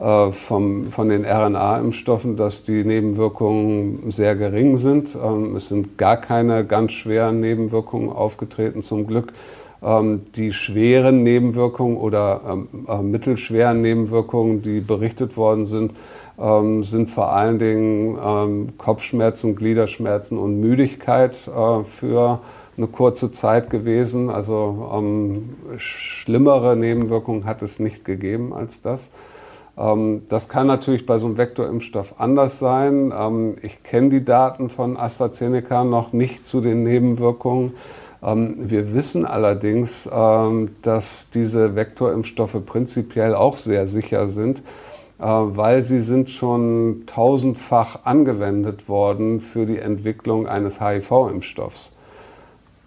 äh, 0.00 0.32
vom, 0.32 0.86
von 0.90 1.08
den 1.08 1.24
RNA-Impfstoffen, 1.24 2.34
dass 2.34 2.64
die 2.64 2.82
Nebenwirkungen 2.82 4.10
sehr 4.10 4.34
gering 4.34 4.76
sind. 4.76 5.14
Ähm, 5.14 5.54
es 5.54 5.68
sind 5.68 5.98
gar 5.98 6.16
keine 6.16 6.64
ganz 6.64 6.94
schweren 6.94 7.38
Nebenwirkungen 7.38 8.10
aufgetreten, 8.10 8.82
zum 8.82 9.06
Glück. 9.06 9.32
Ähm, 9.82 10.22
die 10.34 10.52
schweren 10.52 11.22
Nebenwirkungen 11.22 11.96
oder 11.96 12.42
ähm, 12.46 12.68
äh, 12.86 13.02
mittelschweren 13.02 13.80
Nebenwirkungen, 13.80 14.60
die 14.60 14.80
berichtet 14.80 15.38
worden 15.38 15.64
sind, 15.64 15.92
ähm, 16.38 16.84
sind 16.84 17.08
vor 17.08 17.32
allen 17.32 17.58
Dingen 17.58 18.72
Kopfschmerzen, 18.76 19.56
Gliederschmerzen 19.56 20.38
und 20.38 20.60
Müdigkeit 20.60 21.48
äh, 21.48 21.84
für 21.84 22.40
eine 22.76 22.86
kurze 22.88 23.30
Zeit 23.30 23.68
gewesen. 23.68 24.30
Also 24.30 25.36
schlimmere 25.76 26.76
Nebenwirkungen 26.76 27.44
hat 27.44 27.60
es 27.60 27.78
nicht 27.78 28.06
gegeben 28.06 28.54
als 28.54 28.80
das. 28.80 29.10
Das 29.76 30.48
kann 30.48 30.66
natürlich 30.66 31.04
bei 31.04 31.18
so 31.18 31.26
einem 31.26 31.36
Vektorimpfstoff 31.36 32.14
anders 32.18 32.58
sein. 32.58 33.12
Ich 33.60 33.82
kenne 33.82 34.08
die 34.08 34.24
Daten 34.24 34.70
von 34.70 34.96
AstraZeneca 34.96 35.84
noch 35.84 36.14
nicht 36.14 36.46
zu 36.46 36.62
den 36.62 36.84
Nebenwirkungen. 36.84 37.74
Ähm, 38.22 38.56
wir 38.58 38.94
wissen 38.94 39.24
allerdings, 39.24 40.08
ähm, 40.12 40.70
dass 40.82 41.30
diese 41.30 41.76
Vektorimpfstoffe 41.76 42.64
prinzipiell 42.64 43.34
auch 43.34 43.56
sehr 43.56 43.88
sicher 43.88 44.28
sind, 44.28 44.58
äh, 45.18 45.24
weil 45.24 45.82
sie 45.82 46.00
sind 46.00 46.30
schon 46.30 47.04
tausendfach 47.06 48.00
angewendet 48.04 48.88
worden 48.88 49.40
für 49.40 49.66
die 49.66 49.78
Entwicklung 49.78 50.46
eines 50.46 50.80
HIV-Impfstoffs. 50.80 51.94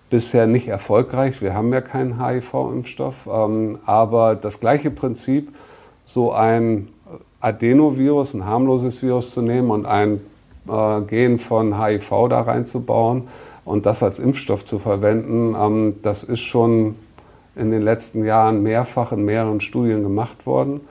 Bisher 0.09 0.45
nicht 0.45 0.67
erfolgreich, 0.67 1.41
wir 1.41 1.55
haben 1.55 1.73
ja 1.73 1.81
keinen 1.81 2.23
HIV-Impfstoff, 2.23 3.27
ähm, 3.31 3.79
aber 3.85 4.35
das 4.35 4.59
gleiche 4.59 4.91
Prinzip, 4.91 5.53
so 6.05 6.31
ein 6.31 6.89
Adenovirus, 7.39 8.33
ein 8.33 8.45
harmloses 8.45 9.01
Virus 9.01 9.31
zu 9.31 9.41
nehmen 9.41 9.71
und 9.71 9.85
ein 9.85 10.21
äh, 10.67 11.01
Gen 11.01 11.39
von 11.39 11.83
HIV 11.83 12.27
da 12.29 12.41
reinzubauen, 12.41 13.27
und 13.65 13.85
das 13.85 14.03
als 14.03 14.19
Impfstoff 14.19 14.65
zu 14.65 14.79
verwenden, 14.79 15.55
ähm, 15.59 15.95
das 16.01 16.23
ist 16.23 16.41
schon 16.41 16.95
in 17.55 17.71
den 17.71 17.81
letzten 17.81 18.25
Jahren 18.25 18.63
mehrfach 18.63 19.11
in 19.11 19.25
mehreren 19.25 19.61
Studien 19.61 20.03
gemacht 20.03 20.45
worden. 20.45 20.81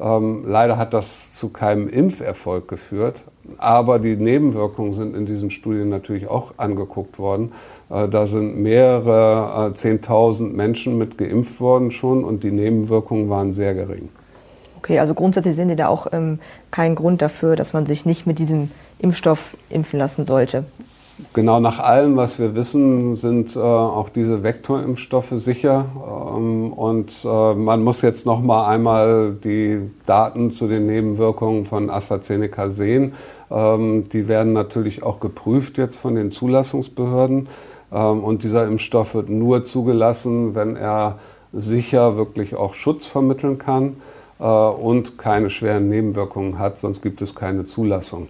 Ähm, 0.00 0.44
leider 0.46 0.76
hat 0.76 0.92
das 0.92 1.34
zu 1.34 1.50
keinem 1.50 1.88
Impferfolg 1.88 2.66
geführt, 2.66 3.22
aber 3.58 3.98
die 3.98 4.16
Nebenwirkungen 4.16 4.92
sind 4.92 5.16
in 5.16 5.26
diesen 5.26 5.50
Studien 5.50 5.88
natürlich 5.88 6.28
auch 6.28 6.54
angeguckt 6.56 7.18
worden. 7.18 7.52
Äh, 7.90 8.08
da 8.08 8.26
sind 8.26 8.58
mehrere 8.58 9.70
äh, 9.70 9.74
Zehntausend 9.74 10.56
Menschen 10.56 10.98
mit 10.98 11.18
geimpft 11.18 11.60
worden 11.60 11.90
schon 11.90 12.24
und 12.24 12.42
die 12.42 12.50
Nebenwirkungen 12.50 13.28
waren 13.30 13.52
sehr 13.52 13.74
gering. 13.74 14.08
Okay, 14.78 14.98
also 14.98 15.14
grundsätzlich 15.14 15.56
sehen 15.56 15.68
Sie 15.68 15.76
da 15.76 15.88
auch 15.88 16.08
ähm, 16.12 16.40
keinen 16.70 16.94
Grund 16.94 17.22
dafür, 17.22 17.56
dass 17.56 17.72
man 17.72 17.86
sich 17.86 18.04
nicht 18.04 18.26
mit 18.26 18.38
diesem 18.38 18.70
Impfstoff 18.98 19.56
impfen 19.70 19.98
lassen 19.98 20.26
sollte 20.26 20.64
genau 21.32 21.60
nach 21.60 21.78
allem, 21.78 22.16
was 22.16 22.38
wir 22.38 22.54
wissen, 22.54 23.16
sind 23.16 23.56
äh, 23.56 23.58
auch 23.58 24.08
diese 24.08 24.42
Vektorimpfstoffe 24.42 25.32
sicher. 25.34 25.86
Ähm, 25.96 26.72
und 26.72 27.12
äh, 27.24 27.54
man 27.54 27.82
muss 27.82 28.02
jetzt 28.02 28.26
noch 28.26 28.40
mal 28.40 28.66
einmal 28.66 29.32
die 29.32 29.90
Daten 30.06 30.50
zu 30.50 30.68
den 30.68 30.86
Nebenwirkungen 30.86 31.64
von 31.64 31.90
AstraZeneca 31.90 32.68
sehen. 32.68 33.14
Ähm, 33.50 34.08
die 34.08 34.28
werden 34.28 34.52
natürlich 34.52 35.02
auch 35.02 35.20
geprüft 35.20 35.78
jetzt 35.78 35.96
von 35.96 36.14
den 36.14 36.30
Zulassungsbehörden. 36.30 37.48
Ähm, 37.92 38.24
und 38.24 38.42
dieser 38.42 38.66
Impfstoff 38.66 39.14
wird 39.14 39.28
nur 39.28 39.64
zugelassen, 39.64 40.54
wenn 40.54 40.76
er 40.76 41.18
sicher 41.52 42.16
wirklich 42.16 42.56
auch 42.56 42.74
Schutz 42.74 43.06
vermitteln 43.06 43.58
kann 43.58 43.96
äh, 44.40 44.44
und 44.44 45.18
keine 45.18 45.50
schweren 45.50 45.88
Nebenwirkungen 45.88 46.58
hat, 46.58 46.78
sonst 46.78 47.02
gibt 47.02 47.22
es 47.22 47.34
keine 47.34 47.64
Zulassung. 47.64 48.28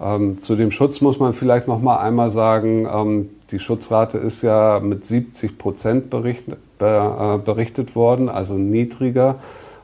Ähm, 0.00 0.40
zu 0.42 0.54
dem 0.54 0.70
Schutz 0.70 1.00
muss 1.00 1.18
man 1.18 1.32
vielleicht 1.32 1.66
noch 1.66 1.80
mal 1.80 1.98
einmal 1.98 2.30
sagen, 2.30 2.86
ähm, 2.92 3.30
die 3.50 3.58
Schutzrate 3.58 4.18
ist 4.18 4.42
ja 4.42 4.80
mit 4.80 5.04
70 5.04 5.58
Prozent 5.58 6.10
berichtet, 6.10 6.58
äh, 6.78 7.38
berichtet 7.38 7.96
worden, 7.96 8.28
also 8.28 8.54
niedriger 8.54 9.36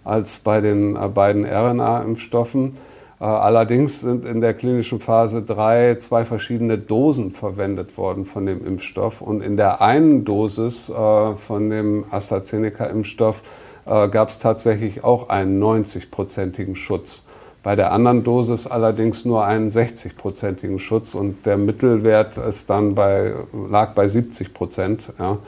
als 0.05 0.38
bei 0.38 0.61
den 0.61 0.94
äh, 0.94 1.09
beiden 1.09 1.44
RNA-Impfstoffen. 1.44 2.77
Äh, 3.20 3.24
allerdings 3.24 4.03
sind 4.03 4.24
in 4.24 4.40
der 4.40 4.55
klinischen 4.55 5.00
Phase 5.00 5.42
3 5.42 5.96
zwei 5.96 6.24
verschiedene 6.24 6.79
Dosen 6.79 7.33
verwendet 7.33 7.96
worden 7.98 8.24
von 8.24 8.46
dem 8.46 8.64
Impfstoff. 8.64 9.20
Und 9.20 9.40
in 9.40 9.57
der 9.57 9.81
einen 9.81 10.24
Dosis 10.24 10.90
äh, 10.90 11.35
von 11.35 11.70
dem 11.70 12.05
AstraZeneca-Impfstoff 12.11 13.42
gab 13.87 14.31
es 14.31 14.38
tatsächlich 14.38 15.05
auch 15.05 15.29
einen 15.29 15.62
90-prozentigen 15.62 16.74
Schutz. 16.74 17.27
Bei 17.64 17.77
der 17.77 17.92
anderen 17.92 18.24
Dosis 18.24 18.66
allerdings 18.66 19.24
nur 19.24 19.46
einen 19.46 19.70
60-prozentigen 19.70 20.79
Schutz 20.79 21.14
und 21.14 21.46
der 21.46 21.57
Mittelwert 21.57 22.37
ist 22.37 22.68
dann 22.68 22.94
bei, 22.94 23.33
lag 23.70 23.94
bei 23.94 24.07
70 24.07 24.53
Prozent, 24.53 25.11
ja, 25.18 25.38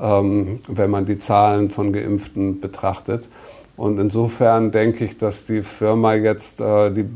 ähm, 0.00 0.58
wenn 0.66 0.90
man 0.90 1.06
die 1.06 1.20
Zahlen 1.20 1.70
von 1.70 1.92
Geimpften 1.92 2.60
betrachtet. 2.60 3.28
Und 3.76 4.00
insofern 4.00 4.72
denke 4.72 5.04
ich, 5.04 5.18
dass 5.18 5.46
die 5.46 5.62
Firma 5.62 6.14
jetzt 6.14 6.60
äh, 6.60 6.90
die, 6.90 7.06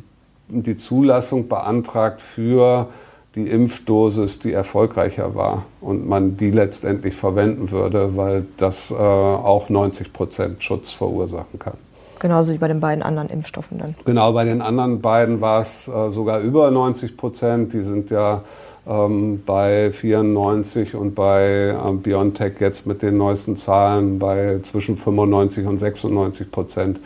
die 0.49 0.77
Zulassung 0.77 1.49
beantragt 1.49 2.21
für 2.21 2.87
die 3.35 3.49
Impfdosis, 3.49 4.39
die 4.39 4.53
erfolgreicher 4.53 5.35
war 5.35 5.67
und 5.81 6.07
man 6.07 6.37
die 6.37 6.53
letztendlich 6.53 7.17
verwenden 7.17 7.73
würde, 7.73 8.17
weil 8.17 8.47
das 8.59 8.93
äh, 8.93 8.95
auch 8.95 9.69
90 9.69 10.13
Prozent 10.13 10.63
Schutz 10.63 10.93
verursachen 10.93 11.59
kann. 11.59 11.86
Genauso 12.19 12.53
wie 12.53 12.59
bei 12.59 12.69
den 12.69 12.81
beiden 12.81 13.03
anderen 13.03 13.29
Impfstoffen 13.29 13.79
dann. 13.79 13.95
Genau, 14.05 14.33
bei 14.33 14.45
den 14.45 14.63
anderen 14.63 15.01
beiden 15.01 15.41
war 15.41 15.61
es 15.61 15.89
äh, 15.89 16.11
sogar 16.11 16.41
über 16.41 16.71
90 16.71 17.17
Prozent. 17.17 17.73
Die 17.73 17.83
sind 17.83 18.11
ja 18.11 18.43
ähm, 18.87 19.43
bei 19.45 19.91
94 19.93 20.95
und 20.95 21.15
bei 21.15 21.75
äh, 21.77 21.93
BioNTech 21.93 22.55
jetzt 22.61 22.87
mit 22.87 23.03
den 23.03 23.17
neuesten 23.17 23.57
Zahlen 23.57 24.19
bei 24.19 24.61
zwischen 24.63 24.97
95 24.97 25.67
und 25.67 25.79
96 25.79 26.51
Prozent 26.51 27.01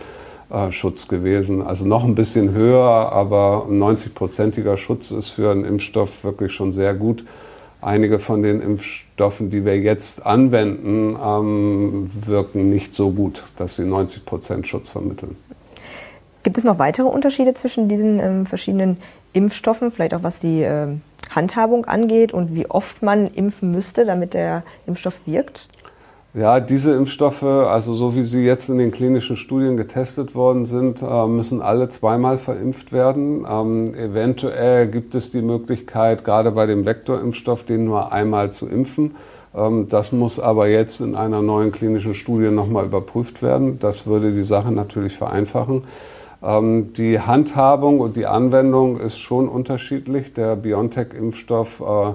äh, 0.50 0.70
Schutz 0.72 1.08
gewesen. 1.08 1.62
Also 1.62 1.84
noch 1.84 2.04
ein 2.04 2.14
bisschen 2.14 2.52
höher, 2.52 3.12
aber 3.12 3.66
ein 3.68 3.80
90-prozentiger 3.80 4.76
Schutz 4.76 5.10
ist 5.10 5.30
für 5.30 5.50
einen 5.50 5.64
Impfstoff 5.64 6.24
wirklich 6.24 6.52
schon 6.52 6.72
sehr 6.72 6.94
gut. 6.94 7.24
Einige 7.82 8.18
von 8.18 8.42
den 8.42 8.60
Impfstoffen, 8.60 9.48
die 9.48 9.64
wir 9.64 9.78
jetzt 9.78 10.26
anwenden, 10.26 11.16
ähm, 11.22 12.10
wirken 12.12 12.68
nicht 12.70 12.94
so 12.94 13.10
gut, 13.10 13.42
dass 13.56 13.76
sie 13.76 13.84
90 13.84 14.26
Prozent 14.26 14.68
Schutz 14.68 14.90
vermitteln. 14.90 15.36
Gibt 16.42 16.58
es 16.58 16.64
noch 16.64 16.78
weitere 16.78 17.06
Unterschiede 17.06 17.54
zwischen 17.54 17.88
diesen 17.88 18.18
ähm, 18.18 18.46
verschiedenen 18.46 18.98
Impfstoffen, 19.32 19.92
vielleicht 19.92 20.14
auch 20.14 20.22
was 20.22 20.38
die 20.38 20.62
äh, 20.62 20.88
Handhabung 21.30 21.86
angeht 21.86 22.32
und 22.32 22.54
wie 22.54 22.66
oft 22.68 23.02
man 23.02 23.28
impfen 23.28 23.70
müsste, 23.70 24.04
damit 24.04 24.34
der 24.34 24.62
Impfstoff 24.86 25.20
wirkt? 25.26 25.68
Ja, 26.32 26.60
diese 26.60 26.94
Impfstoffe, 26.94 27.42
also 27.42 27.96
so 27.96 28.14
wie 28.14 28.22
sie 28.22 28.44
jetzt 28.44 28.68
in 28.68 28.78
den 28.78 28.92
klinischen 28.92 29.34
Studien 29.34 29.76
getestet 29.76 30.36
worden 30.36 30.64
sind, 30.64 31.02
äh, 31.02 31.26
müssen 31.26 31.60
alle 31.60 31.88
zweimal 31.88 32.38
verimpft 32.38 32.92
werden. 32.92 33.44
Ähm, 33.50 33.96
eventuell 33.96 34.86
gibt 34.86 35.16
es 35.16 35.32
die 35.32 35.42
Möglichkeit, 35.42 36.22
gerade 36.24 36.52
bei 36.52 36.66
dem 36.66 36.86
Vektorimpfstoff, 36.86 37.64
den 37.64 37.84
nur 37.84 38.12
einmal 38.12 38.52
zu 38.52 38.68
impfen. 38.68 39.16
Ähm, 39.56 39.88
das 39.88 40.12
muss 40.12 40.38
aber 40.38 40.68
jetzt 40.68 41.00
in 41.00 41.16
einer 41.16 41.42
neuen 41.42 41.72
klinischen 41.72 42.14
Studie 42.14 42.52
nochmal 42.52 42.84
überprüft 42.84 43.42
werden. 43.42 43.80
Das 43.80 44.06
würde 44.06 44.30
die 44.30 44.44
Sache 44.44 44.70
natürlich 44.70 45.16
vereinfachen. 45.16 45.82
Ähm, 46.44 46.92
die 46.92 47.18
Handhabung 47.18 47.98
und 47.98 48.14
die 48.14 48.26
Anwendung 48.26 49.00
ist 49.00 49.18
schon 49.18 49.48
unterschiedlich. 49.48 50.32
Der 50.32 50.54
BioNTech-Impfstoff 50.54 51.80
äh, 51.80 52.12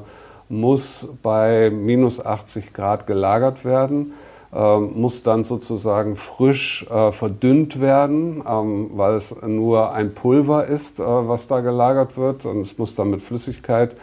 muss 0.49 1.09
bei 1.23 1.69
minus 1.69 2.23
80 2.23 2.73
Grad 2.73 3.07
gelagert 3.07 3.65
werden, 3.65 4.13
äh, 4.53 4.77
muss 4.79 5.23
dann 5.23 5.43
sozusagen 5.43 6.15
frisch 6.15 6.85
äh, 6.89 7.11
verdünnt 7.11 7.81
werden, 7.81 8.43
ähm, 8.47 8.91
weil 8.93 9.15
es 9.15 9.35
nur 9.41 9.91
ein 9.93 10.13
Pulver 10.13 10.65
ist, 10.65 10.99
was 10.99 11.47
da 11.47 11.61
gelagert 11.61 12.17
wird 12.17 12.45
und 12.45 12.61
es 12.61 12.77
muss 12.77 12.95
dann 12.95 13.09
mit 13.09 13.21
Flüssigkeit 13.21 13.95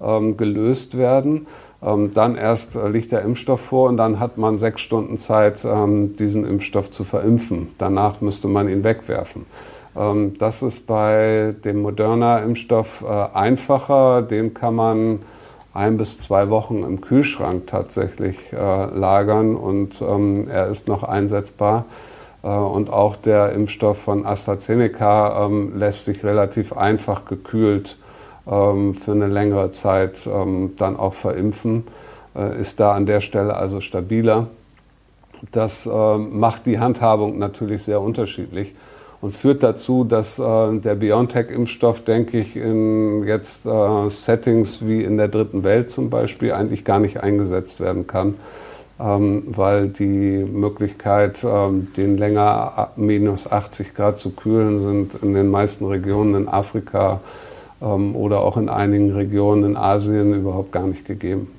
ähm, 0.00 0.36
gelöst 0.36 0.96
werden. 0.96 1.46
dann 1.82 2.36
erst 2.36 2.74
liegt 2.74 3.10
der 3.10 3.22
Impfstoff 3.22 3.62
vor 3.62 3.88
und 3.88 3.96
dann 3.96 4.20
hat 4.20 4.36
man 4.36 4.58
sechs 4.58 4.82
Stunden 4.82 5.16
Zeit, 5.16 5.64
diesen 5.64 6.44
Impfstoff 6.44 6.90
zu 6.90 7.04
verimpfen. 7.04 7.68
Danach 7.78 8.20
müsste 8.20 8.48
man 8.48 8.68
ihn 8.68 8.84
wegwerfen. 8.84 9.46
Ähm, 9.96 10.36
das 10.38 10.62
ist 10.62 10.86
bei 10.86 11.54
dem 11.64 11.82
Moderna-Impfstoff 11.82 13.04
äh, 13.08 13.36
einfacher. 13.36 14.22
Den 14.22 14.54
kann 14.54 14.74
man 14.74 15.20
ein 15.74 15.96
bis 15.96 16.20
zwei 16.20 16.50
Wochen 16.50 16.82
im 16.82 17.00
Kühlschrank 17.00 17.66
tatsächlich 17.66 18.52
äh, 18.52 18.56
lagern 18.56 19.56
und 19.56 20.02
ähm, 20.02 20.48
er 20.48 20.68
ist 20.68 20.88
noch 20.88 21.02
einsetzbar. 21.04 21.84
Äh, 22.42 22.48
und 22.48 22.90
auch 22.90 23.16
der 23.16 23.52
Impfstoff 23.52 23.98
von 23.98 24.26
AstraZeneca 24.26 25.46
ähm, 25.46 25.78
lässt 25.78 26.06
sich 26.06 26.24
relativ 26.24 26.72
einfach 26.72 27.24
gekühlt 27.24 27.98
für 28.46 29.12
eine 29.12 29.28
längere 29.28 29.70
Zeit 29.70 30.26
dann 30.26 30.96
auch 30.96 31.12
verimpfen, 31.12 31.86
ist 32.58 32.80
da 32.80 32.94
an 32.94 33.04
der 33.04 33.20
Stelle 33.20 33.54
also 33.54 33.80
stabiler. 33.80 34.48
Das 35.52 35.86
macht 35.86 36.66
die 36.66 36.80
Handhabung 36.80 37.38
natürlich 37.38 37.84
sehr 37.84 38.00
unterschiedlich 38.00 38.74
und 39.20 39.32
führt 39.34 39.62
dazu, 39.62 40.04
dass 40.04 40.38
äh, 40.38 40.78
der 40.78 40.94
BioNTech-Impfstoff, 40.94 42.02
denke 42.02 42.38
ich, 42.38 42.56
in 42.56 43.24
jetzt 43.24 43.66
äh, 43.66 44.08
Settings 44.08 44.86
wie 44.86 45.04
in 45.04 45.18
der 45.18 45.28
dritten 45.28 45.62
Welt 45.62 45.90
zum 45.90 46.10
Beispiel 46.10 46.52
eigentlich 46.52 46.84
gar 46.84 47.00
nicht 47.00 47.22
eingesetzt 47.22 47.80
werden 47.80 48.06
kann, 48.06 48.34
ähm, 48.98 49.42
weil 49.46 49.88
die 49.88 50.44
Möglichkeit, 50.44 51.44
ähm, 51.44 51.88
den 51.96 52.16
länger 52.16 52.90
minus 52.96 53.50
80 53.50 53.94
Grad 53.94 54.18
zu 54.18 54.30
kühlen, 54.30 54.78
sind 54.78 55.14
in 55.22 55.34
den 55.34 55.50
meisten 55.50 55.84
Regionen 55.84 56.34
in 56.34 56.48
Afrika 56.48 57.20
ähm, 57.82 58.16
oder 58.16 58.40
auch 58.40 58.56
in 58.56 58.70
einigen 58.70 59.12
Regionen 59.12 59.64
in 59.64 59.76
Asien 59.76 60.34
überhaupt 60.34 60.72
gar 60.72 60.86
nicht 60.86 61.04
gegeben. 61.04 61.50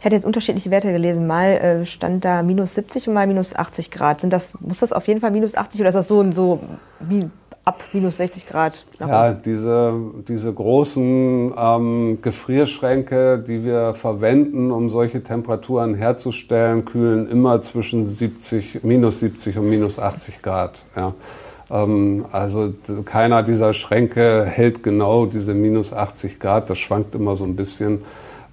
Ich 0.00 0.06
hatte 0.06 0.14
jetzt 0.14 0.24
unterschiedliche 0.24 0.70
Werte 0.70 0.92
gelesen. 0.92 1.26
Mal 1.26 1.58
äh, 1.58 1.86
stand 1.86 2.24
da 2.24 2.42
minus 2.42 2.74
70 2.74 3.08
und 3.08 3.14
mal 3.14 3.26
minus 3.26 3.54
80 3.54 3.90
Grad. 3.90 4.22
Sind 4.22 4.32
das, 4.32 4.50
muss 4.58 4.78
das 4.78 4.94
auf 4.94 5.06
jeden 5.06 5.20
Fall 5.20 5.30
minus 5.30 5.54
80 5.54 5.78
oder 5.78 5.90
ist 5.90 5.94
das 5.94 6.08
so, 6.08 6.32
so 6.32 6.60
wie 7.00 7.28
ab 7.66 7.82
minus 7.92 8.16
60 8.16 8.46
Grad? 8.46 8.86
ja, 8.98 9.34
diese, 9.34 9.92
diese 10.26 10.54
großen 10.54 11.52
ähm, 11.54 12.18
Gefrierschränke, 12.22 13.44
die 13.46 13.62
wir 13.62 13.92
verwenden, 13.92 14.70
um 14.70 14.88
solche 14.88 15.22
Temperaturen 15.22 15.94
herzustellen, 15.94 16.86
kühlen 16.86 17.28
immer 17.28 17.60
zwischen 17.60 18.06
70, 18.06 18.82
minus 18.82 19.20
70 19.20 19.58
und 19.58 19.68
minus 19.68 19.98
80 19.98 20.40
Grad. 20.40 20.86
Ja. 20.96 21.12
Ähm, 21.70 22.24
also 22.32 22.72
keiner 23.04 23.42
dieser 23.42 23.74
Schränke 23.74 24.46
hält 24.46 24.82
genau 24.82 25.26
diese 25.26 25.52
minus 25.52 25.92
80 25.92 26.40
Grad. 26.40 26.70
Das 26.70 26.78
schwankt 26.78 27.14
immer 27.14 27.36
so 27.36 27.44
ein 27.44 27.54
bisschen. 27.54 28.00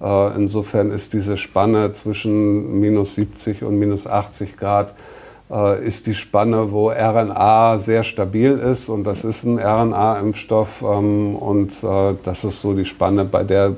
Äh, 0.00 0.36
insofern 0.36 0.90
ist 0.90 1.12
diese 1.12 1.36
Spanne 1.36 1.92
zwischen 1.92 2.80
minus 2.80 3.14
70 3.16 3.64
und 3.64 3.78
minus 3.78 4.06
80 4.06 4.56
Grad 4.56 4.94
äh, 5.50 5.84
ist 5.84 6.06
die 6.06 6.14
Spanne, 6.14 6.70
wo 6.70 6.90
RNA 6.90 7.78
sehr 7.78 8.04
stabil 8.04 8.52
ist 8.52 8.88
und 8.88 9.04
das 9.04 9.24
ist 9.24 9.44
ein 9.44 9.58
RNA-Impfstoff 9.58 10.82
ähm, 10.82 11.36
und 11.36 11.72
äh, 11.82 12.14
das 12.22 12.44
ist 12.44 12.60
so 12.60 12.74
die 12.74 12.84
Spanne, 12.84 13.24
bei 13.24 13.42
der 13.42 13.76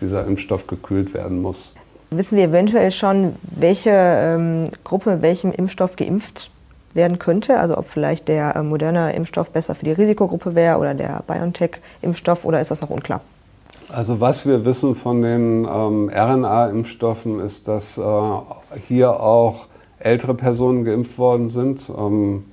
dieser 0.00 0.26
Impfstoff 0.26 0.66
gekühlt 0.66 1.12
werden 1.14 1.42
muss. 1.42 1.74
Wissen 2.10 2.38
wir 2.38 2.44
eventuell 2.44 2.90
schon, 2.90 3.36
welche 3.42 3.90
ähm, 3.90 4.64
Gruppe 4.82 5.22
welchem 5.22 5.52
Impfstoff 5.52 5.96
geimpft 5.96 6.50
werden 6.94 7.18
könnte? 7.18 7.58
Also 7.58 7.78
ob 7.78 7.88
vielleicht 7.88 8.28
der 8.28 8.56
äh, 8.56 8.62
moderne 8.62 9.12
Impfstoff 9.14 9.50
besser 9.50 9.74
für 9.74 9.84
die 9.84 9.92
Risikogruppe 9.92 10.54
wäre 10.54 10.78
oder 10.78 10.94
der 10.94 11.22
BioNTech-Impfstoff 11.26 12.44
oder 12.44 12.60
ist 12.60 12.70
das 12.70 12.80
noch 12.80 12.90
unklar? 12.90 13.20
Also 13.92 14.20
was 14.20 14.46
wir 14.46 14.64
wissen 14.64 14.94
von 14.94 15.22
den 15.22 15.64
ähm, 15.64 16.10
RNA-Impfstoffen 16.14 17.40
ist, 17.40 17.66
dass 17.66 17.98
äh, 17.98 18.02
hier 18.86 19.20
auch 19.20 19.66
ältere 19.98 20.34
Personen 20.34 20.84
geimpft 20.84 21.18
worden 21.18 21.48
sind, 21.48 21.90
ähm, 21.96 22.44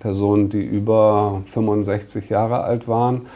Personen, 0.00 0.48
die 0.48 0.62
über 0.62 1.42
65 1.44 2.30
Jahre 2.30 2.62
alt 2.62 2.88
waren. 2.88 3.26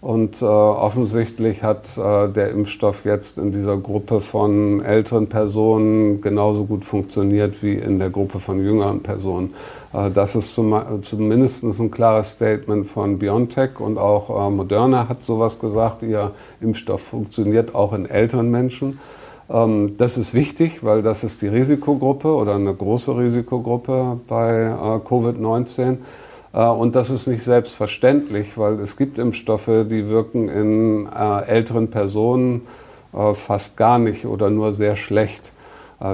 Und 0.00 0.40
äh, 0.40 0.44
offensichtlich 0.46 1.62
hat 1.62 1.98
äh, 1.98 2.28
der 2.28 2.50
Impfstoff 2.50 3.04
jetzt 3.04 3.38
in 3.38 3.52
dieser 3.52 3.76
Gruppe 3.76 4.20
von 4.20 4.80
älteren 4.80 5.26
Personen 5.28 6.20
genauso 6.20 6.64
gut 6.64 6.84
funktioniert 6.84 7.62
wie 7.62 7.74
in 7.74 7.98
der 7.98 8.10
Gruppe 8.10 8.38
von 8.38 8.64
jüngeren 8.64 9.02
Personen. 9.02 9.52
Äh, 9.92 10.10
das 10.10 10.36
ist 10.36 10.54
zum, 10.54 11.02
zumindest 11.02 11.64
ein 11.64 11.90
klares 11.90 12.32
Statement 12.32 12.86
von 12.86 13.18
BioNTech 13.18 13.80
und 13.80 13.98
auch 13.98 14.48
äh, 14.48 14.50
Moderna 14.50 15.08
hat 15.08 15.22
sowas 15.22 15.58
gesagt. 15.58 16.02
Ihr 16.02 16.32
Impfstoff 16.60 17.02
funktioniert 17.02 17.74
auch 17.74 17.92
in 17.92 18.06
älteren 18.06 18.50
Menschen. 18.50 18.98
Ähm, 19.50 19.94
das 19.96 20.16
ist 20.16 20.32
wichtig, 20.34 20.84
weil 20.84 21.02
das 21.02 21.24
ist 21.24 21.42
die 21.42 21.48
Risikogruppe 21.48 22.28
oder 22.28 22.54
eine 22.54 22.74
große 22.74 23.16
Risikogruppe 23.16 24.20
bei 24.28 24.66
äh, 24.66 25.08
Covid-19. 25.08 25.98
Äh, 26.52 26.66
und 26.66 26.94
das 26.94 27.10
ist 27.10 27.26
nicht 27.26 27.42
selbstverständlich, 27.42 28.56
weil 28.56 28.80
es 28.80 28.96
gibt 28.96 29.18
Impfstoffe, 29.18 29.66
die 29.66 30.08
wirken 30.08 30.48
in 30.48 31.08
älteren 31.12 31.90
Personen 31.90 32.62
fast 33.34 33.76
gar 33.76 33.98
nicht 33.98 34.24
oder 34.24 34.50
nur 34.50 34.72
sehr 34.72 34.94
schlecht. 34.94 35.50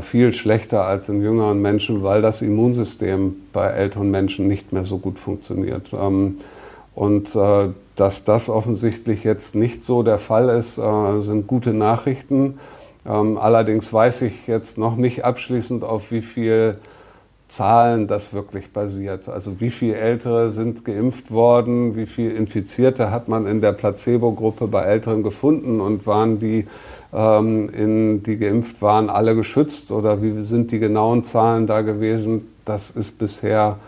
Viel 0.02 0.32
schlechter 0.32 0.84
als 0.84 1.08
in 1.08 1.22
jüngeren 1.22 1.62
Menschen, 1.62 2.02
weil 2.02 2.20
das 2.20 2.42
Immunsystem 2.42 3.36
bei 3.52 3.68
älteren 3.68 4.10
Menschen 4.10 4.48
nicht 4.48 4.72
mehr 4.72 4.84
so 4.84 4.98
gut 4.98 5.18
funktioniert. 5.18 5.92
Ähm, 5.92 6.38
und 6.94 7.38
dass 7.94 8.24
das 8.24 8.48
offensichtlich 8.48 9.22
jetzt 9.22 9.54
nicht 9.54 9.84
so 9.84 10.02
der 10.02 10.18
Fall 10.18 10.48
ist, 10.48 10.76
sind 10.76 11.46
gute 11.46 11.74
Nachrichten. 11.74 12.58
Ähm, 13.08 13.38
allerdings 13.38 13.92
weiß 13.92 14.22
ich 14.22 14.46
jetzt 14.46 14.78
noch 14.78 14.96
nicht 14.96 15.24
abschließend, 15.24 15.84
auf 15.84 16.10
wie 16.10 16.22
viel 16.22 16.76
Zahlen 17.48 18.08
das 18.08 18.34
wirklich 18.34 18.72
basiert. 18.72 19.28
Also 19.28 19.60
wie 19.60 19.70
viele 19.70 19.94
Ältere 19.94 20.50
sind 20.50 20.84
geimpft 20.84 21.30
worden, 21.30 21.94
wie 21.94 22.06
viele 22.06 22.32
Infizierte 22.32 23.12
hat 23.12 23.28
man 23.28 23.46
in 23.46 23.60
der 23.60 23.72
Placebo-Gruppe 23.72 24.66
bei 24.66 24.82
Älteren 24.82 25.22
gefunden 25.22 25.80
und 25.80 26.06
waren 26.06 26.40
die, 26.40 26.66
ähm, 27.12 27.68
in, 27.70 28.22
die 28.22 28.36
geimpft 28.36 28.82
waren, 28.82 29.10
alle 29.10 29.34
geschützt 29.34 29.90
oder 29.92 30.22
wie 30.22 30.40
sind 30.40 30.72
die 30.72 30.78
genauen 30.78 31.24
Zahlen 31.24 31.66
da 31.66 31.82
gewesen? 31.82 32.48
Das 32.64 32.90
ist 32.90 33.18
bisher 33.18 33.78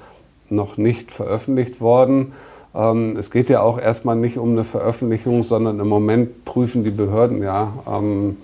noch 0.51 0.77
nicht 0.77 1.11
veröffentlicht 1.11 1.81
worden. 1.81 2.33
Ähm, 2.75 3.17
es 3.17 3.31
geht 3.31 3.49
ja 3.49 3.61
auch 3.61 3.79
erstmal 3.79 4.17
nicht 4.17 4.39
um 4.39 4.51
eine 4.51 4.65
Veröffentlichung, 4.65 5.43
sondern 5.43 5.81
im 5.81 5.89
Moment 5.89 6.45
prüfen 6.45 6.85
die 6.85 6.91
Behörden 6.91 7.43
ja. 7.43 7.73
Ähm, 7.87 8.37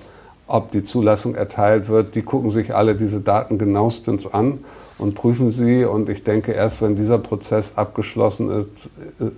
ob 0.47 0.71
die 0.73 0.83
Zulassung 0.83 1.35
erteilt 1.35 1.89
wird, 1.89 2.15
die 2.15 2.23
gucken 2.23 2.51
sich 2.51 2.75
alle 2.75 2.95
diese 2.95 3.21
Daten 3.21 3.57
genauestens 3.57 4.27
an 4.33 4.59
und 4.99 5.15
prüfen 5.15 5.51
sie. 5.51 5.85
Und 5.85 6.09
ich 6.09 6.23
denke, 6.23 6.53
erst 6.53 6.83
wenn 6.83 6.97
dieser 6.97 7.19
Prozess 7.19 7.77
abgeschlossen 7.77 8.51
ist, 8.51 8.69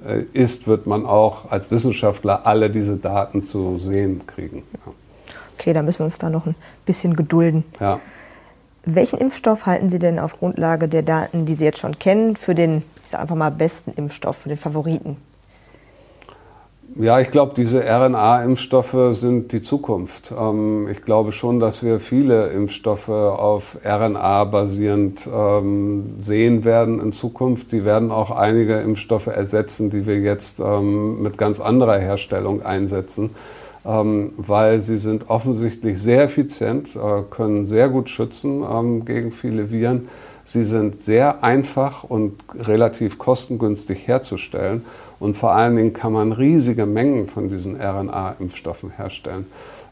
äh, 0.06 0.24
ist 0.32 0.66
wird 0.66 0.86
man 0.86 1.06
auch 1.06 1.50
als 1.50 1.70
Wissenschaftler 1.70 2.44
alle 2.44 2.70
diese 2.70 2.96
Daten 2.96 3.40
zu 3.40 3.78
sehen 3.78 4.22
kriegen. 4.26 4.64
Ja. 4.84 4.92
Okay, 5.58 5.72
da 5.72 5.82
müssen 5.82 6.00
wir 6.00 6.04
uns 6.04 6.18
da 6.18 6.28
noch 6.30 6.46
ein 6.46 6.54
bisschen 6.84 7.16
gedulden. 7.16 7.64
Ja. 7.80 8.00
Welchen 8.84 9.18
Impfstoff 9.18 9.66
halten 9.66 9.90
Sie 9.90 9.98
denn 9.98 10.18
auf 10.18 10.38
Grundlage 10.38 10.86
der 10.86 11.02
Daten, 11.02 11.46
die 11.46 11.54
Sie 11.54 11.64
jetzt 11.64 11.78
schon 11.78 11.98
kennen, 11.98 12.36
für 12.36 12.54
den, 12.54 12.82
ich 13.04 13.10
sage 13.10 13.22
einfach 13.22 13.34
mal, 13.34 13.50
besten 13.50 13.92
Impfstoff, 13.92 14.36
für 14.36 14.48
den 14.48 14.58
Favoriten? 14.58 15.16
Ja, 16.94 17.20
ich 17.20 17.30
glaube, 17.30 17.52
diese 17.54 17.82
RNA-Impfstoffe 17.84 18.96
sind 19.10 19.52
die 19.52 19.60
Zukunft. 19.60 20.32
Ähm, 20.38 20.88
ich 20.88 21.02
glaube 21.02 21.32
schon, 21.32 21.58
dass 21.58 21.82
wir 21.82 22.00
viele 22.00 22.46
Impfstoffe 22.48 23.08
auf 23.08 23.76
RNA 23.84 24.44
basierend 24.44 25.28
ähm, 25.30 26.14
sehen 26.20 26.64
werden 26.64 27.00
in 27.00 27.12
Zukunft. 27.12 27.70
Sie 27.70 27.84
werden 27.84 28.10
auch 28.10 28.30
einige 28.30 28.76
Impfstoffe 28.76 29.26
ersetzen, 29.26 29.90
die 29.90 30.06
wir 30.06 30.20
jetzt 30.20 30.60
ähm, 30.60 31.22
mit 31.22 31.36
ganz 31.36 31.60
anderer 31.60 31.98
Herstellung 31.98 32.62
einsetzen, 32.64 33.30
weil 33.86 34.80
sie 34.80 34.96
sind 34.98 35.30
offensichtlich 35.30 36.00
sehr 36.02 36.24
effizient, 36.24 36.96
äh, 36.96 37.22
können 37.30 37.66
sehr 37.66 37.88
gut 37.88 38.10
schützen 38.10 38.64
gegen 39.04 39.30
viele 39.30 39.70
Viren. 39.70 40.08
Sie 40.44 40.64
sind 40.64 40.96
sehr 40.96 41.42
einfach 41.42 42.04
und 42.04 42.34
relativ 42.54 43.18
kostengünstig 43.18 44.06
herzustellen. 44.06 44.84
Und 45.18 45.36
vor 45.36 45.52
allen 45.52 45.76
Dingen 45.76 45.92
kann 45.92 46.12
man 46.12 46.32
riesige 46.32 46.86
Mengen 46.86 47.26
von 47.26 47.48
diesen 47.48 47.80
RNA-Impfstoffen 47.80 48.90
herstellen. 48.90 49.46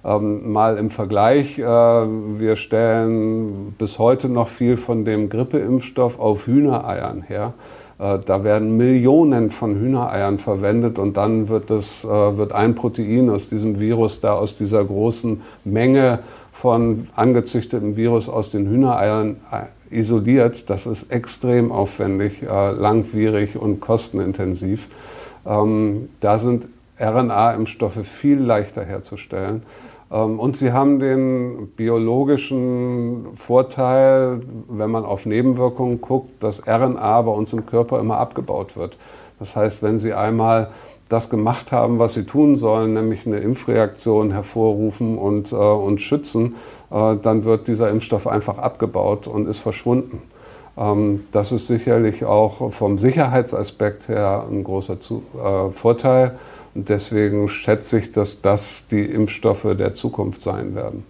Ähm, 0.04 0.52
mal 0.52 0.76
im 0.76 0.90
Vergleich, 0.90 1.58
äh, 1.58 1.62
wir 1.62 2.56
stellen 2.56 3.74
bis 3.78 3.98
heute 3.98 4.28
noch 4.28 4.48
viel 4.48 4.76
von 4.76 5.04
dem 5.04 5.30
Grippeimpfstoff 5.30 6.18
auf 6.18 6.46
Hühnereiern 6.46 7.22
her. 7.22 7.54
Äh, 7.98 8.18
da 8.24 8.44
werden 8.44 8.76
Millionen 8.76 9.50
von 9.50 9.76
Hühnereiern 9.76 10.38
verwendet 10.38 10.98
und 10.98 11.16
dann 11.16 11.48
wird, 11.48 11.70
das, 11.70 12.04
äh, 12.04 12.08
wird 12.08 12.52
ein 12.52 12.74
Protein 12.74 13.30
aus 13.30 13.48
diesem 13.48 13.80
Virus 13.80 14.20
da 14.20 14.34
aus 14.34 14.56
dieser 14.56 14.84
großen 14.84 15.42
Menge 15.64 16.20
von 16.52 17.08
angezüchtetem 17.14 17.96
Virus 17.96 18.28
aus 18.28 18.50
den 18.50 18.68
Hühnereiern 18.68 19.36
äh, 19.50 19.98
isoliert. 19.98 20.70
Das 20.70 20.86
ist 20.86 21.10
extrem 21.12 21.70
aufwendig, 21.70 22.42
langwierig 22.42 23.56
und 23.56 23.80
kostenintensiv. 23.80 24.88
Ähm, 25.46 26.08
da 26.18 26.38
sind 26.38 26.66
RNA-Impfstoffe 26.98 28.04
viel 28.04 28.38
leichter 28.38 28.84
herzustellen. 28.84 29.62
Ähm, 30.10 30.38
und 30.38 30.56
sie 30.56 30.72
haben 30.72 30.98
den 30.98 31.68
biologischen 31.76 33.28
Vorteil, 33.34 34.40
wenn 34.68 34.90
man 34.90 35.04
auf 35.04 35.26
Nebenwirkungen 35.26 36.00
guckt, 36.00 36.42
dass 36.42 36.66
RNA 36.66 37.22
bei 37.22 37.32
uns 37.32 37.52
im 37.52 37.66
Körper 37.66 38.00
immer 38.00 38.18
abgebaut 38.18 38.76
wird. 38.76 38.96
Das 39.38 39.56
heißt, 39.56 39.82
wenn 39.82 39.98
Sie 39.98 40.14
einmal 40.14 40.70
das 41.08 41.28
gemacht 41.28 41.72
haben, 41.72 41.98
was 41.98 42.14
sie 42.14 42.24
tun 42.24 42.56
sollen, 42.56 42.94
nämlich 42.94 43.26
eine 43.26 43.38
Impfreaktion 43.38 44.30
hervorrufen 44.32 45.18
und, 45.18 45.52
äh, 45.52 45.56
und 45.56 46.00
schützen, 46.00 46.56
äh, 46.90 47.16
dann 47.16 47.44
wird 47.44 47.68
dieser 47.68 47.90
Impfstoff 47.90 48.26
einfach 48.26 48.58
abgebaut 48.58 49.26
und 49.26 49.46
ist 49.46 49.58
verschwunden. 49.58 50.22
Ähm, 50.76 51.26
das 51.32 51.52
ist 51.52 51.66
sicherlich 51.66 52.24
auch 52.24 52.72
vom 52.72 52.98
Sicherheitsaspekt 52.98 54.08
her 54.08 54.44
ein 54.50 54.64
großer 54.64 54.98
Zu 54.98 55.22
äh, 55.36 55.70
Vorteil. 55.70 56.36
Und 56.74 56.88
deswegen 56.88 57.48
schätze 57.48 57.98
ich, 57.98 58.10
dass 58.10 58.40
das 58.40 58.86
die 58.86 59.04
Impfstoffe 59.04 59.76
der 59.78 59.92
Zukunft 59.94 60.42
sein 60.42 60.74
werden. 60.74 61.04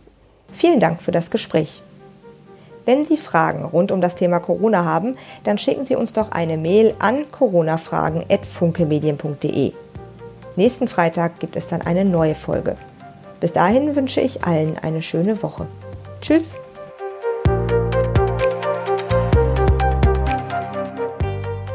Vielen 0.53 0.81
Dank 0.81 1.01
für 1.01 1.12
das 1.12 1.31
Gespräch. 1.31 1.81
Wenn 2.85 3.07
Sie 3.07 3.17
Fragen 3.17 3.65
rund 3.65 3.91
um 3.93 4.03
das 4.03 4.15
Thema 4.15 4.41
Corona 4.41 4.85
haben, 4.85 5.17
dann 5.45 5.57
schicken 5.57 5.87
Sie 5.87 5.97
uns 5.97 6.12
doch 6.12 6.33
eine 6.33 6.59
Mail 6.59 6.95
an 6.99 7.25
coronafragen.funkemedien.de. 7.31 9.73
Nächsten 10.57 10.87
Freitag 10.87 11.41
gibt 11.41 11.57
es 11.57 11.67
dann 11.67 11.83
eine 11.83 12.05
neue 12.05 12.35
Folge. 12.35 12.77
Bis 13.41 13.53
dahin 13.53 13.97
wünsche 13.97 14.21
ich 14.21 14.45
allen 14.45 14.79
eine 14.79 15.03
schöne 15.03 15.43
Woche. 15.43 15.67
Tschüss! 16.21 16.57